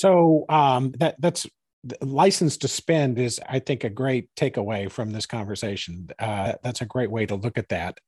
so 0.00 0.46
um, 0.48 0.92
that 0.98 1.16
that's 1.18 1.46
license 2.00 2.56
to 2.58 2.68
spend 2.68 3.18
is 3.18 3.40
i 3.48 3.58
think 3.58 3.84
a 3.84 3.90
great 3.90 4.28
takeaway 4.34 4.90
from 4.90 5.10
this 5.10 5.26
conversation 5.26 6.08
uh, 6.18 6.52
that's 6.62 6.80
a 6.80 6.86
great 6.86 7.10
way 7.10 7.26
to 7.26 7.34
look 7.34 7.58
at 7.58 7.68
that 7.68 7.98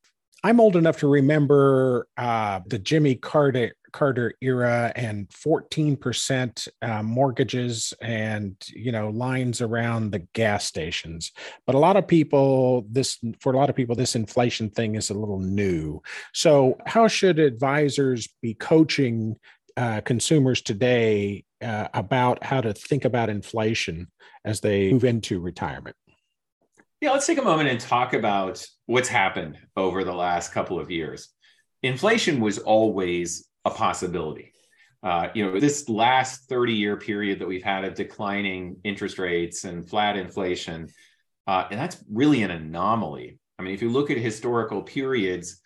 i'm 0.43 0.61
old 0.61 0.77
enough 0.77 0.99
to 0.99 1.07
remember 1.07 2.07
uh, 2.17 2.61
the 2.67 2.79
jimmy 2.79 3.15
carter 3.15 3.73
Carter 3.93 4.35
era 4.41 4.93
and 4.97 5.29
14% 5.29 6.69
uh, 6.81 7.03
mortgages 7.03 7.95
and, 8.01 8.57
you 8.69 8.91
know, 8.91 9.11
lines 9.11 9.61
around 9.61 10.11
the 10.11 10.27
gas 10.33 10.65
stations. 10.65 11.33
But 11.67 11.75
a 11.75 11.79
lot 11.79 11.97
of 11.97 12.09
people, 12.09 12.87
this, 12.91 13.19
for 13.41 13.53
a 13.53 13.57
lot 13.57 13.71
of 13.71 13.77
people, 13.77 13.95
this 13.95 14.17
inflation 14.17 14.71
thing 14.71 14.97
is 14.97 15.11
a 15.11 15.15
little 15.15 15.41
new. 15.41 16.03
So, 16.33 16.79
how 16.87 17.07
should 17.07 17.39
advisors 17.39 18.29
be 18.41 18.55
coaching 18.55 19.37
uh, 19.77 20.01
consumers 20.03 20.63
today 20.63 21.45
uh, 21.63 21.89
about 21.95 22.45
how 22.45 22.61
to 22.61 22.73
think 22.73 23.05
about 23.05 23.31
inflation 23.31 24.09
as 24.45 24.61
they 24.61 24.93
move 24.93 25.05
into 25.05 25.41
retirement? 25.41 25.97
Yeah, 27.01 27.11
let's 27.11 27.27
take 27.27 27.39
a 27.39 27.43
moment 27.43 27.69
and 27.69 27.81
talk 27.81 28.15
about 28.15 28.65
what's 28.87 29.09
happened 29.09 29.59
over 29.77 30.05
the 30.05 30.15
last 30.15 30.53
couple 30.53 30.79
of 30.79 30.91
years. 30.91 31.31
Inflation 31.83 32.41
was 32.41 32.59
always 32.59 33.49
a 33.65 33.71
possibility. 33.71 34.53
Uh, 35.03 35.29
you 35.35 35.45
know, 35.45 35.59
this 35.59 35.89
last 35.89 36.49
30 36.49 36.75
year 36.75 36.97
period 36.97 37.41
that 37.41 37.49
we've 37.49 37.63
had 37.63 37.85
of 37.85 37.95
declining 37.95 38.77
interest 38.85 39.19
rates 39.19 39.65
and 39.65 39.89
flat 39.89 40.17
inflation, 40.17 40.89
uh, 41.49 41.67
and 41.73 41.81
that's 41.81 42.03
really 42.09 42.45
an 42.45 42.53
anomaly. 42.53 43.41
I 43.59 43.65
mean, 43.65 43.75
if 43.75 43.83
you 43.83 43.91
look 43.91 44.11
at 44.11 44.19
historical 44.19 44.83
periods, 44.83 45.61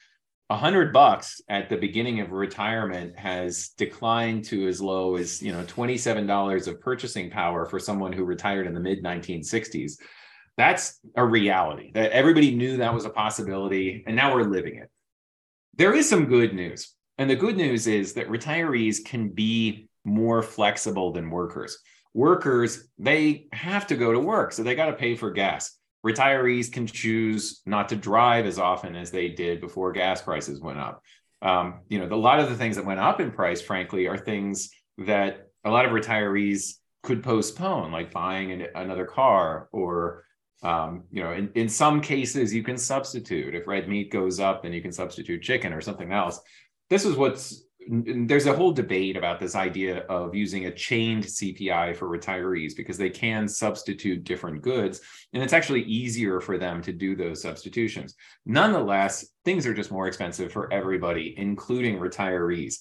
a 0.49 0.57
hundred 0.57 0.93
bucks 0.93 1.41
at 1.49 1.69
the 1.69 1.77
beginning 1.77 2.21
of 2.21 2.31
retirement 2.31 3.19
has 3.19 3.71
declined 3.71 4.45
to 4.45 4.69
as 4.69 4.81
low 4.81 5.17
as 5.17 5.43
you 5.43 5.53
know 5.53 5.63
$27 5.65 6.69
of 6.69 6.81
purchasing 6.81 7.31
power 7.31 7.67
for 7.67 7.79
someone 7.79 8.13
who 8.13 8.25
retired 8.25 8.67
in 8.67 8.75
the 8.75 8.81
mid 8.81 9.03
1960s 9.03 9.99
that's 10.57 10.99
a 11.15 11.25
reality. 11.25 11.91
That 11.93 12.13
everybody 12.13 12.55
knew 12.55 12.79
that 12.79 12.95
was 12.95 13.05
a 13.05 13.11
possibility 13.11 14.03
and 14.07 14.17
now 14.17 14.35
we're 14.35 14.45
living 14.45 14.77
it. 14.77 14.91
There 15.77 15.95
is 15.95 16.09
some 16.09 16.27
good 16.27 16.55
news 16.55 16.95
and 17.19 17.29
the 17.29 17.37
good 17.37 17.57
news 17.57 17.87
is 17.87 18.15
that 18.15 18.29
retirees 18.29 19.05
can 19.05 19.29
be 19.31 19.89
more 20.05 20.43
flexible 20.43 21.13
than 21.13 21.31
workers. 21.31 21.79
Workers 22.15 22.89
they 22.99 23.49
have 23.53 23.87
to 23.89 23.97
go 23.97 24.13
to 24.13 24.21
work 24.21 24.53
so 24.53 24.63
they 24.63 24.75
got 24.75 24.87
to 24.87 24.95
pay 24.95 25.15
for 25.15 25.31
gas 25.31 25.76
retirees 26.07 26.71
can 26.71 26.87
choose 26.87 27.63
not 27.67 27.89
to 27.89 27.97
drive 27.97 28.47
as 28.47 28.59
often 28.59 28.97
as 28.97 29.11
they 29.11 29.29
did 29.29 29.61
before 29.61 29.93
gas 29.93 30.23
prices 30.23 30.61
went 30.61 30.79
up 30.79 31.03
um, 31.43 31.81
you 31.89 31.99
know 31.99 32.15
a 32.15 32.17
lot 32.17 32.41
of 32.41 32.49
the 32.49 32.57
things 32.57 32.77
that 32.77 32.85
went 32.85 33.01
up 33.01 33.21
in 33.21 33.31
price 33.31 33.61
frankly 33.61 34.07
are 34.07 34.17
things 34.17 34.71
that 34.99 35.49
a 35.65 35.71
lot 35.71 35.85
of 35.85 35.93
retirees 35.93 36.75
could 37.03 37.23
postpone 37.23 37.93
like 37.93 38.13
buying 38.13 38.53
an, 38.53 38.67
another 38.75 39.05
car 39.05 39.69
or 39.73 40.25
um, 40.63 41.05
you 41.11 41.23
know, 41.23 41.33
in, 41.33 41.51
in 41.55 41.69
some 41.69 42.01
cases, 42.01 42.55
you 42.55 42.63
can 42.63 42.79
substitute. 42.79 43.55
If 43.55 43.67
red 43.67 43.89
meat 43.89 44.11
goes 44.11 44.41
up, 44.41 44.63
then 44.63 44.73
you 44.73 44.83
can 44.83 44.93
substitute 44.93 45.43
chicken 45.43 45.73
or 45.73 45.81
something 45.81 46.13
else. 46.13 46.41
This 46.89 47.05
is 47.05 47.17
what's 47.17 47.63
there's 47.89 48.47
a 48.47 48.55
whole 48.55 48.73
debate 48.73 49.17
about 49.17 49.39
this 49.39 49.55
idea 49.55 49.99
of 50.09 50.35
using 50.35 50.67
a 50.67 50.75
chained 50.75 51.25
CPI 51.25 51.97
for 51.97 52.09
retirees 52.09 52.77
because 52.77 52.99
they 52.99 53.11
can 53.11 53.49
substitute 53.49 54.25
different 54.25 54.63
goods 54.63 55.01
and 55.33 55.43
it's 55.43 55.53
actually 55.53 55.83
easier 55.83 56.41
for 56.41 56.59
them 56.59 56.83
to 56.83 56.93
do 56.93 57.15
those 57.15 57.43
substitutions. 57.43 58.15
Nonetheless, 58.45 59.27
things 59.45 59.67
are 59.67 59.75
just 59.75 59.93
more 59.93 60.09
expensive 60.09 60.53
for 60.53 60.73
everybody, 60.73 61.35
including 61.37 61.99
retirees. 61.99 62.77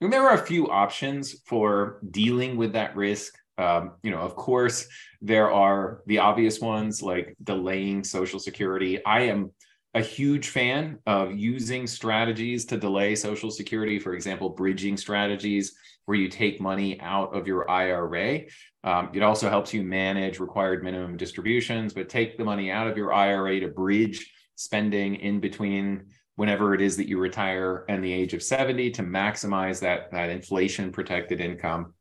And 0.00 0.12
there 0.12 0.28
are 0.28 0.34
a 0.34 0.46
few 0.46 0.68
options 0.70 1.36
for 1.46 2.00
dealing 2.10 2.56
with 2.56 2.72
that 2.72 2.96
risk 2.96 3.34
um, 3.56 3.92
you 4.02 4.10
know, 4.10 4.18
of 4.18 4.34
course, 4.34 4.86
there 5.20 5.50
are 5.50 6.02
the 6.06 6.18
obvious 6.18 6.60
ones 6.60 7.02
like 7.02 7.36
delaying 7.42 8.02
Social 8.02 8.40
Security. 8.40 9.04
I 9.04 9.22
am 9.22 9.52
a 9.94 10.00
huge 10.00 10.48
fan 10.48 10.98
of 11.06 11.32
using 11.32 11.86
strategies 11.86 12.64
to 12.66 12.76
delay 12.76 13.14
Social 13.14 13.50
Security, 13.50 13.98
for 13.98 14.14
example, 14.14 14.50
bridging 14.50 14.96
strategies 14.96 15.76
where 16.06 16.18
you 16.18 16.28
take 16.28 16.60
money 16.60 17.00
out 17.00 17.34
of 17.34 17.46
your 17.46 17.70
IRA. 17.70 18.42
Um, 18.82 19.10
it 19.14 19.22
also 19.22 19.48
helps 19.48 19.72
you 19.72 19.82
manage 19.82 20.40
required 20.40 20.82
minimum 20.82 21.16
distributions, 21.16 21.94
but 21.94 22.08
take 22.08 22.36
the 22.36 22.44
money 22.44 22.70
out 22.70 22.88
of 22.88 22.96
your 22.96 23.14
IRA 23.14 23.60
to 23.60 23.68
bridge 23.68 24.30
spending 24.56 25.14
in 25.16 25.40
between 25.40 26.06
whenever 26.36 26.74
it 26.74 26.80
is 26.80 26.96
that 26.96 27.08
you 27.08 27.18
retire 27.18 27.84
and 27.88 28.04
the 28.04 28.12
age 28.12 28.34
of 28.34 28.42
70 28.42 28.90
to 28.90 29.02
maximize 29.02 29.80
that, 29.80 30.10
that 30.10 30.28
inflation 30.28 30.90
protected 30.90 31.40
income 31.40 31.93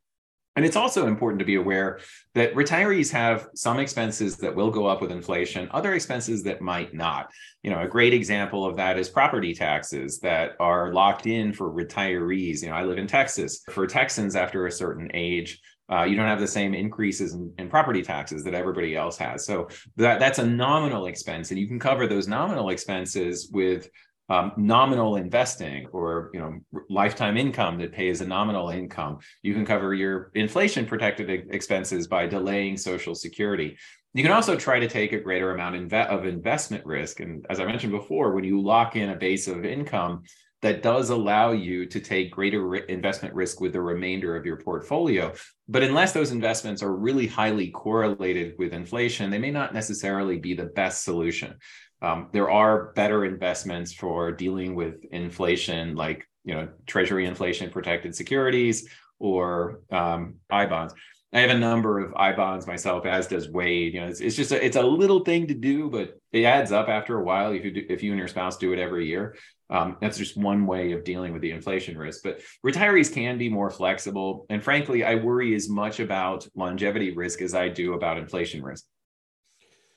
and 0.56 0.66
it's 0.66 0.76
also 0.76 1.08
important 1.08 1.40
to 1.40 1.46
be 1.46 1.56
aware 1.56 2.00
that 2.36 2.54
retirees 2.54 3.12
have 3.12 3.48
some 3.56 3.80
expenses 3.80 4.38
that 4.38 4.56
will 4.56 4.70
go 4.70 4.86
up 4.86 5.02
with 5.02 5.12
inflation, 5.12 5.68
other 5.72 5.94
expenses 5.94 6.44
that 6.44 6.62
might 6.62 6.94
not. 6.94 7.32
You 7.64 7.72
know, 7.72 7.82
a 7.82 7.88
great 7.88 8.14
example 8.14 8.66
of 8.66 8.76
that 8.78 9.00
is 9.00 9.10
property 9.10 9.54
taxes 9.54 10.20
that 10.20 10.52
are 10.60 10.94
locked 10.94 11.26
in 11.26 11.54
for 11.54 11.72
retirees. 11.72 12.62
You 12.62 12.70
know, 12.70 12.76
I 12.76 12.84
live 12.84 13.00
in 13.00 13.08
Texas. 13.08 13.64
For 13.72 13.88
Texans 13.88 14.36
after 14.36 14.68
a 14.68 14.72
certain 14.72 15.10
age, 15.14 15.60
uh, 15.92 16.04
you 16.04 16.16
don't 16.16 16.28
have 16.28 16.40
the 16.40 16.48
same 16.48 16.74
increases 16.74 17.34
in, 17.34 17.54
in, 17.58 17.70
property 17.70 18.02
taxes 18.02 18.44
that 18.44 18.54
everybody 18.54 18.96
else 18.96 19.18
has. 19.18 19.46
So 19.46 19.68
that, 19.98 20.20
that's 20.20 20.40
a 20.40 20.46
nominal 20.46 21.08
expense, 21.08 21.52
and 21.52 21.60
you 21.60 21.68
can 21.68 21.80
cover 21.80 22.08
those 22.08 22.28
nominal 22.28 22.70
expenses 22.70 23.50
with 23.52 23.90
um, 24.30 24.54
nominal 24.56 25.18
investing 25.18 25.88
or 25.92 26.30
you 26.34 26.40
know 26.40 26.60
lifetime 26.90 27.38
income 27.38 27.78
that 27.80 27.92
pays 27.92 28.22
a 28.22 28.28
nominal 28.28 28.70
income 28.70 29.20
you 29.42 29.54
can 29.54 29.66
cover 29.66 29.94
your 29.94 30.32
inflation 30.34 30.86
protected 30.86 31.30
expenses 31.52 32.08
by 32.08 32.26
delaying 32.26 32.78
social 32.78 33.16
security 33.16 33.78
you 34.14 34.24
can 34.24 34.32
also 34.32 34.56
try 34.56 34.80
to 34.80 34.88
take 34.88 35.12
a 35.12 35.20
greater 35.20 35.52
amount 35.52 35.94
of 35.94 36.26
investment 36.26 36.86
risk 36.86 37.20
and 37.20 37.46
as 37.50 37.60
i 37.60 37.66
mentioned 37.66 37.92
before 37.92 38.34
when 38.34 38.44
you 38.44 38.62
lock 38.62 38.96
in 38.96 39.10
a 39.10 39.16
base 39.16 39.48
of 39.48 39.66
income 39.66 40.24
that 40.64 40.82
does 40.82 41.10
allow 41.10 41.52
you 41.52 41.86
to 41.86 42.00
take 42.00 42.32
greater 42.32 42.76
investment 42.76 43.36
risk 43.36 43.60
with 43.60 43.74
the 43.74 43.82
remainder 43.82 44.38
of 44.38 44.46
your 44.46 44.56
portfolio. 44.56 45.34
But 45.68 45.84
unless 45.84 46.14
those 46.14 46.32
investments 46.32 46.82
are 46.82 46.96
really 46.96 47.28
highly 47.28 47.70
correlated 47.70 48.56
with 48.58 48.74
inflation, 48.74 49.30
they 49.30 49.40
may 49.40 49.52
not 49.52 49.74
necessarily 49.74 50.38
be 50.38 50.54
the 50.54 50.68
best 50.68 51.04
solution. 51.04 51.56
Um, 52.04 52.28
there 52.34 52.52
are 52.52 52.92
better 52.94 53.24
investments 53.24 53.94
for 53.94 54.32
dealing 54.32 54.76
with 54.76 55.06
inflation, 55.06 55.96
like 55.96 56.28
you 56.44 56.54
know 56.54 56.68
Treasury 56.86 57.26
inflation 57.26 57.72
protected 57.72 58.14
securities 58.14 58.90
or 59.20 59.80
um, 59.90 60.36
I 60.50 60.66
bonds. 60.66 60.94
I 61.32 61.40
have 61.40 61.50
a 61.50 61.58
number 61.58 62.00
of 62.00 62.14
I 62.16 62.34
bonds 62.34 62.68
myself, 62.68 63.06
as 63.08 63.28
does 63.28 63.50
Wade. 63.50 63.94
You 63.94 64.02
know, 64.02 64.08
it's, 64.08 64.20
it's 64.20 64.36
just 64.36 64.52
a, 64.52 64.64
it's 64.64 64.76
a 64.76 64.84
little 64.84 65.22
thing 65.22 65.48
to 65.48 65.56
do, 65.56 65.90
but 65.90 66.20
it 66.32 66.44
adds 66.44 66.72
up 66.72 66.90
after 66.90 67.18
a 67.18 67.24
while. 67.24 67.54
If 67.54 67.66
you 67.66 67.72
do, 67.72 67.86
if 67.90 68.04
you 68.04 68.12
and 68.12 68.20
your 68.20 68.28
spouse 68.28 68.58
do 68.58 68.74
it 68.74 68.80
every 68.80 69.08
year, 69.08 69.36
um, 69.70 69.98
that's 70.00 70.18
just 70.18 70.38
one 70.38 70.68
way 70.68 70.92
of 70.92 71.04
dealing 71.04 71.34
with 71.34 71.42
the 71.42 71.50
inflation 71.50 71.98
risk. 71.98 72.22
But 72.24 72.42
retirees 72.64 73.12
can 73.12 73.40
be 73.40 73.50
more 73.50 73.72
flexible, 73.72 74.46
and 74.50 74.62
frankly, 74.62 75.04
I 75.04 75.16
worry 75.16 75.56
as 75.56 75.70
much 75.70 76.00
about 76.02 76.48
longevity 76.54 77.16
risk 77.16 77.42
as 77.42 77.56
I 77.56 77.70
do 77.70 77.94
about 77.94 78.18
inflation 78.18 78.62
risk. 78.62 78.84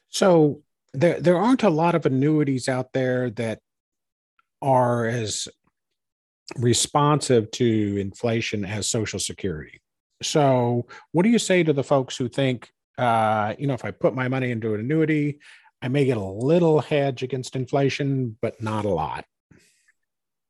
So 0.09 0.63
there 0.95 1.21
there 1.21 1.37
aren't 1.37 1.63
a 1.63 1.71
lot 1.71 1.95
of 1.95 2.07
annuities 2.07 2.69
out 2.69 2.93
there 2.93 3.31
that 3.31 3.61
are 4.63 5.07
as 5.07 5.49
responsive 6.57 7.51
to 7.51 7.97
inflation 7.99 8.65
as 8.65 8.87
social 8.87 9.19
security. 9.19 9.81
So 10.23 10.87
what 11.13 11.25
do 11.25 11.29
you 11.29 11.39
say 11.39 11.63
to 11.63 11.73
the 11.73 11.85
folks 11.85 12.17
who 12.17 12.29
think 12.29 12.71
uh, 12.99 13.55
you 13.59 13.67
know 13.67 13.75
if 13.75 13.85
i 13.85 13.91
put 13.91 14.15
my 14.15 14.29
money 14.29 14.51
into 14.51 14.73
an 14.73 14.81
annuity 14.81 15.39
i 15.83 15.89
may 15.89 16.07
get 16.07 16.17
a 16.17 16.25
little 16.25 16.81
hedge 16.81 17.23
against 17.23 17.55
inflation 17.55 18.37
but 18.41 18.63
not 18.63 18.85
a 18.85 18.89
lot? 18.89 19.25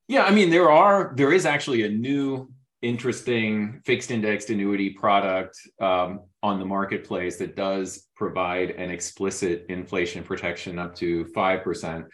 Yeah 0.07 0.25
i 0.25 0.31
mean 0.31 0.51
there 0.51 0.70
are 0.70 1.12
there 1.16 1.33
is 1.33 1.44
actually 1.44 1.83
a 1.83 1.88
new 1.88 2.49
interesting 2.83 3.81
fixed 3.85 4.11
indexed 4.11 4.51
annuity 4.51 4.91
product 4.91 5.57
um, 5.81 6.21
on 6.43 6.59
the 6.59 6.65
marketplace 6.65 7.37
that 7.39 7.57
does 7.57 8.09
provide 8.15 8.71
an 8.71 8.91
explicit 8.91 9.67
inflation 9.69 10.23
protection 10.23 10.79
up 10.79 10.95
to 10.95 11.25
5%. 11.37 12.05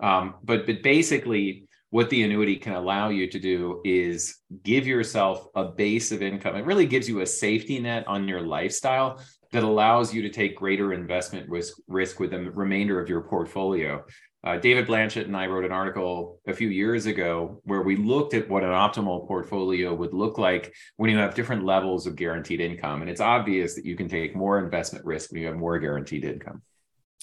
Um, 0.00 0.34
but, 0.44 0.66
but 0.66 0.82
basically, 0.82 1.68
what 1.90 2.10
the 2.10 2.22
annuity 2.22 2.56
can 2.56 2.74
allow 2.74 3.08
you 3.08 3.28
to 3.28 3.38
do 3.38 3.80
is 3.84 4.38
give 4.62 4.86
yourself 4.86 5.46
a 5.54 5.64
base 5.64 6.12
of 6.12 6.22
income. 6.22 6.56
It 6.56 6.66
really 6.66 6.86
gives 6.86 7.08
you 7.08 7.20
a 7.20 7.26
safety 7.26 7.78
net 7.78 8.06
on 8.06 8.28
your 8.28 8.42
lifestyle 8.42 9.22
that 9.52 9.62
allows 9.62 10.12
you 10.12 10.20
to 10.22 10.28
take 10.28 10.56
greater 10.56 10.92
investment 10.92 11.48
risk, 11.48 11.78
risk 11.88 12.20
with 12.20 12.32
the 12.32 12.50
remainder 12.50 13.00
of 13.00 13.08
your 13.08 13.22
portfolio. 13.22 14.04
Uh, 14.44 14.56
David 14.56 14.86
Blanchett 14.86 15.24
and 15.24 15.36
I 15.36 15.46
wrote 15.46 15.64
an 15.64 15.72
article 15.72 16.40
a 16.46 16.54
few 16.54 16.68
years 16.68 17.06
ago 17.06 17.60
where 17.64 17.82
we 17.82 17.96
looked 17.96 18.34
at 18.34 18.48
what 18.48 18.62
an 18.62 18.70
optimal 18.70 19.26
portfolio 19.26 19.92
would 19.92 20.14
look 20.14 20.38
like 20.38 20.72
when 20.96 21.10
you 21.10 21.16
have 21.16 21.34
different 21.34 21.64
levels 21.64 22.06
of 22.06 22.14
guaranteed 22.14 22.60
income. 22.60 23.00
And 23.00 23.10
it's 23.10 23.20
obvious 23.20 23.74
that 23.74 23.84
you 23.84 23.96
can 23.96 24.08
take 24.08 24.36
more 24.36 24.60
investment 24.60 25.04
risk 25.04 25.32
when 25.32 25.40
you 25.40 25.48
have 25.48 25.56
more 25.56 25.78
guaranteed 25.80 26.24
income. 26.24 26.62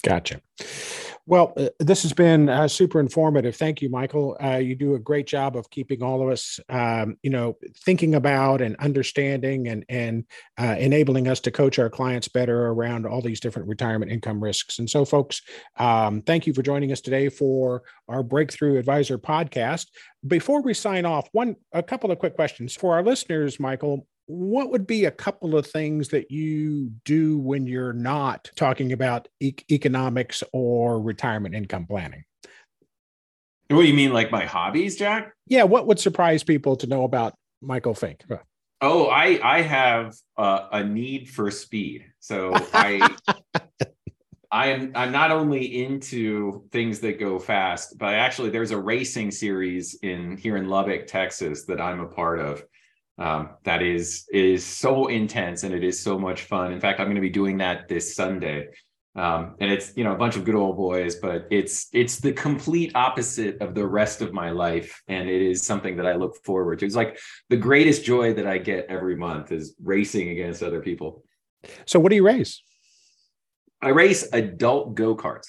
Gotcha. 0.02 0.40
Well, 1.28 1.54
uh, 1.56 1.70
this 1.80 2.02
has 2.04 2.12
been 2.12 2.48
uh, 2.48 2.68
super 2.68 3.00
informative. 3.00 3.56
Thank 3.56 3.82
you, 3.82 3.90
Michael. 3.90 4.36
Uh, 4.42 4.58
you 4.58 4.76
do 4.76 4.94
a 4.94 4.98
great 4.98 5.26
job 5.26 5.56
of 5.56 5.68
keeping 5.70 6.00
all 6.00 6.22
of 6.22 6.28
us, 6.28 6.60
um, 6.68 7.16
you 7.22 7.30
know, 7.30 7.56
thinking 7.84 8.14
about 8.14 8.60
and 8.60 8.76
understanding 8.76 9.66
and 9.66 9.84
and 9.88 10.24
uh, 10.56 10.76
enabling 10.78 11.26
us 11.26 11.40
to 11.40 11.50
coach 11.50 11.80
our 11.80 11.90
clients 11.90 12.28
better 12.28 12.68
around 12.68 13.06
all 13.06 13.20
these 13.20 13.40
different 13.40 13.66
retirement 13.66 14.12
income 14.12 14.40
risks. 14.42 14.78
And 14.78 14.88
so, 14.88 15.04
folks, 15.04 15.42
um, 15.78 16.22
thank 16.22 16.46
you 16.46 16.54
for 16.54 16.62
joining 16.62 16.92
us 16.92 17.00
today 17.00 17.28
for 17.28 17.82
our 18.08 18.22
Breakthrough 18.22 18.78
Advisor 18.78 19.18
podcast. 19.18 19.86
Before 20.28 20.62
we 20.62 20.74
sign 20.74 21.04
off, 21.04 21.28
one 21.32 21.56
a 21.72 21.82
couple 21.82 22.12
of 22.12 22.20
quick 22.20 22.36
questions 22.36 22.76
for 22.76 22.94
our 22.94 23.02
listeners, 23.02 23.58
Michael 23.58 24.06
what 24.26 24.70
would 24.70 24.86
be 24.86 25.04
a 25.04 25.10
couple 25.10 25.56
of 25.56 25.66
things 25.66 26.08
that 26.08 26.30
you 26.30 26.90
do 27.04 27.38
when 27.38 27.66
you're 27.66 27.92
not 27.92 28.50
talking 28.56 28.92
about 28.92 29.28
e- 29.40 29.54
economics 29.70 30.42
or 30.52 31.00
retirement 31.00 31.54
income 31.54 31.86
planning? 31.86 32.24
What 33.68 33.82
do 33.82 33.88
you 33.88 33.94
mean, 33.94 34.12
like 34.12 34.30
my 34.30 34.44
hobbies, 34.44 34.96
Jack? 34.96 35.32
Yeah, 35.46 35.64
what 35.64 35.86
would 35.86 35.98
surprise 35.98 36.42
people 36.42 36.76
to 36.76 36.86
know 36.86 37.04
about 37.04 37.34
Michael 37.60 37.94
Finke? 37.94 38.40
Oh, 38.80 39.06
I 39.06 39.40
I 39.42 39.62
have 39.62 40.14
uh, 40.36 40.68
a 40.72 40.84
need 40.84 41.28
for 41.28 41.50
speed, 41.50 42.04
so 42.20 42.54
I 42.74 43.16
I 44.52 44.68
am 44.68 44.92
I'm 44.94 45.12
not 45.12 45.30
only 45.30 45.84
into 45.84 46.64
things 46.70 47.00
that 47.00 47.18
go 47.18 47.38
fast, 47.38 47.98
but 47.98 48.14
actually 48.14 48.50
there's 48.50 48.70
a 48.70 48.78
racing 48.78 49.30
series 49.30 49.98
in 50.02 50.36
here 50.36 50.56
in 50.56 50.68
Lubbock, 50.68 51.06
Texas, 51.06 51.64
that 51.64 51.80
I'm 51.80 52.00
a 52.00 52.06
part 52.06 52.38
of 52.38 52.62
um, 53.18 53.50
that 53.64 53.82
is 53.82 54.26
is 54.32 54.64
so 54.64 55.06
intense 55.06 55.62
and 55.62 55.74
it 55.74 55.82
is 55.82 56.00
so 56.00 56.18
much 56.18 56.42
fun. 56.42 56.72
In 56.72 56.80
fact, 56.80 57.00
I'm 57.00 57.06
going 57.06 57.16
to 57.16 57.20
be 57.20 57.30
doing 57.30 57.58
that 57.58 57.88
this 57.88 58.14
Sunday. 58.14 58.68
Um, 59.14 59.54
and 59.60 59.72
it's 59.72 59.96
you 59.96 60.04
know 60.04 60.12
a 60.12 60.16
bunch 60.16 60.36
of 60.36 60.44
good 60.44 60.54
old 60.54 60.76
boys, 60.76 61.16
but 61.16 61.46
it's 61.50 61.88
it's 61.94 62.20
the 62.20 62.32
complete 62.32 62.92
opposite 62.94 63.62
of 63.62 63.74
the 63.74 63.86
rest 63.86 64.20
of 64.20 64.34
my 64.34 64.50
life, 64.50 65.02
and 65.08 65.28
it 65.28 65.40
is 65.40 65.64
something 65.64 65.96
that 65.96 66.06
I 66.06 66.16
look 66.16 66.36
forward 66.44 66.80
to. 66.80 66.86
It's 66.86 66.94
like 66.94 67.18
the 67.48 67.56
greatest 67.56 68.04
joy 68.04 68.34
that 68.34 68.46
I 68.46 68.58
get 68.58 68.86
every 68.90 69.16
month 69.16 69.52
is 69.52 69.74
racing 69.82 70.28
against 70.28 70.62
other 70.62 70.80
people. 70.80 71.24
So, 71.86 71.98
what 71.98 72.10
do 72.10 72.16
you 72.16 72.26
race? 72.26 72.62
I 73.80 73.88
race 73.88 74.28
adult 74.34 74.94
go 74.94 75.16
karts. 75.16 75.46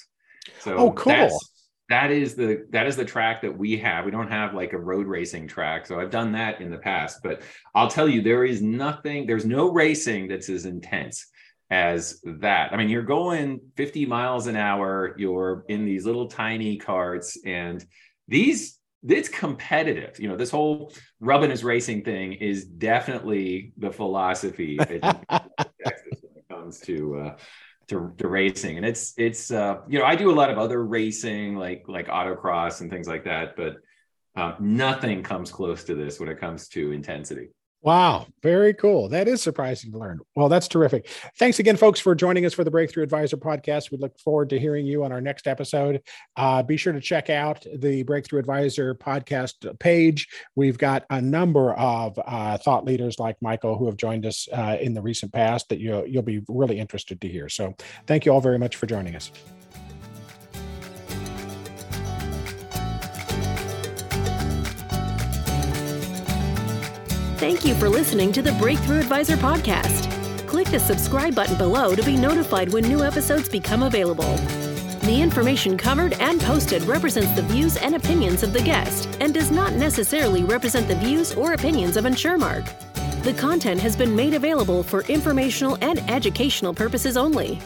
So 0.60 0.74
oh, 0.74 0.92
cool 0.92 1.38
that 1.88 2.10
is 2.10 2.34
the 2.34 2.66
that 2.70 2.86
is 2.86 2.96
the 2.96 3.04
track 3.04 3.42
that 3.42 3.56
we 3.56 3.78
have. 3.78 4.04
We 4.04 4.10
don't 4.10 4.30
have 4.30 4.54
like 4.54 4.72
a 4.72 4.78
road 4.78 5.06
racing 5.06 5.48
track 5.48 5.86
so 5.86 5.98
i've 5.98 6.10
done 6.10 6.32
that 6.32 6.60
in 6.60 6.70
the 6.70 6.78
past 6.78 7.20
but 7.22 7.42
i'll 7.74 7.88
tell 7.88 8.08
you 8.08 8.22
there 8.22 8.44
is 8.44 8.60
nothing 8.62 9.26
there's 9.26 9.46
no 9.46 9.72
racing 9.72 10.28
that's 10.28 10.48
as 10.48 10.64
intense 10.64 11.26
as 11.70 12.20
that. 12.24 12.72
I 12.72 12.76
mean 12.76 12.88
you're 12.88 13.02
going 13.02 13.60
50 13.76 14.06
miles 14.06 14.46
an 14.46 14.56
hour 14.56 15.14
you're 15.18 15.64
in 15.68 15.84
these 15.84 16.06
little 16.06 16.28
tiny 16.28 16.76
carts 16.76 17.38
and 17.44 17.84
these 18.26 18.78
it's 19.06 19.28
competitive. 19.28 20.18
You 20.18 20.28
know 20.28 20.36
this 20.36 20.50
whole 20.50 20.92
rubbing 21.20 21.50
is 21.50 21.62
racing 21.62 22.04
thing 22.04 22.32
is 22.32 22.64
definitely 22.64 23.72
the 23.76 23.90
philosophy 23.90 24.76
when 24.88 25.00
it 25.02 26.48
comes 26.50 26.80
to 26.80 27.16
uh, 27.16 27.36
to, 27.88 28.12
to 28.18 28.28
racing. 28.28 28.76
And 28.76 28.86
it's 28.86 29.14
it's 29.16 29.50
uh 29.50 29.78
you 29.88 29.98
know 29.98 30.04
i 30.04 30.14
do 30.14 30.30
a 30.30 30.32
lot 30.32 30.50
of 30.50 30.58
other 30.58 30.84
racing 30.84 31.56
like 31.56 31.84
like 31.88 32.08
autocross 32.08 32.80
and 32.80 32.90
things 32.90 33.08
like 33.08 33.24
that 33.24 33.56
but 33.56 33.76
um, 34.36 34.54
nothing 34.60 35.22
comes 35.22 35.50
close 35.50 35.82
to 35.84 35.94
this 35.94 36.20
when 36.20 36.28
it 36.28 36.38
comes 36.38 36.68
to 36.68 36.92
intensity 36.92 37.48
Wow, 37.80 38.26
very 38.42 38.74
cool. 38.74 39.08
That 39.08 39.28
is 39.28 39.40
surprising 39.40 39.92
to 39.92 39.98
learn. 39.98 40.18
Well, 40.34 40.48
that's 40.48 40.66
terrific. 40.66 41.08
Thanks 41.38 41.60
again, 41.60 41.76
folks, 41.76 42.00
for 42.00 42.12
joining 42.16 42.44
us 42.44 42.52
for 42.52 42.64
the 42.64 42.72
Breakthrough 42.72 43.04
Advisor 43.04 43.36
podcast. 43.36 43.92
We 43.92 43.98
look 43.98 44.18
forward 44.18 44.50
to 44.50 44.58
hearing 44.58 44.84
you 44.84 45.04
on 45.04 45.12
our 45.12 45.20
next 45.20 45.46
episode. 45.46 46.02
Uh, 46.36 46.64
be 46.64 46.76
sure 46.76 46.92
to 46.92 47.00
check 47.00 47.30
out 47.30 47.64
the 47.76 48.02
Breakthrough 48.02 48.40
Advisor 48.40 48.96
podcast 48.96 49.78
page. 49.78 50.26
We've 50.56 50.76
got 50.76 51.04
a 51.10 51.20
number 51.20 51.72
of 51.74 52.18
uh, 52.26 52.58
thought 52.58 52.84
leaders 52.84 53.20
like 53.20 53.36
Michael 53.40 53.78
who 53.78 53.86
have 53.86 53.96
joined 53.96 54.26
us 54.26 54.48
uh, 54.52 54.76
in 54.80 54.92
the 54.92 55.02
recent 55.02 55.32
past 55.32 55.68
that 55.68 55.78
you'll, 55.78 56.04
you'll 56.04 56.22
be 56.22 56.42
really 56.48 56.80
interested 56.80 57.20
to 57.20 57.28
hear. 57.28 57.48
So, 57.48 57.74
thank 58.08 58.26
you 58.26 58.32
all 58.32 58.40
very 58.40 58.58
much 58.58 58.74
for 58.74 58.86
joining 58.86 59.14
us. 59.14 59.30
Thank 67.48 67.64
you 67.64 67.74
for 67.76 67.88
listening 67.88 68.30
to 68.32 68.42
the 68.42 68.52
Breakthrough 68.52 68.98
Advisor 68.98 69.34
podcast. 69.38 70.06
Click 70.46 70.66
the 70.66 70.78
subscribe 70.78 71.34
button 71.34 71.56
below 71.56 71.94
to 71.94 72.02
be 72.02 72.14
notified 72.14 72.70
when 72.70 72.84
new 72.84 73.02
episodes 73.02 73.48
become 73.48 73.84
available. 73.84 74.36
The 75.06 75.18
information 75.18 75.78
covered 75.78 76.12
and 76.20 76.42
posted 76.42 76.82
represents 76.82 77.32
the 77.32 77.40
views 77.40 77.78
and 77.78 77.94
opinions 77.94 78.42
of 78.42 78.52
the 78.52 78.60
guest 78.60 79.08
and 79.22 79.32
does 79.32 79.50
not 79.50 79.72
necessarily 79.72 80.44
represent 80.44 80.88
the 80.88 80.96
views 80.96 81.32
or 81.32 81.54
opinions 81.54 81.96
of 81.96 82.04
InsurMark. 82.04 82.70
The 83.22 83.32
content 83.32 83.80
has 83.80 83.96
been 83.96 84.14
made 84.14 84.34
available 84.34 84.82
for 84.82 85.04
informational 85.04 85.78
and 85.80 86.00
educational 86.10 86.74
purposes 86.74 87.16
only. 87.16 87.58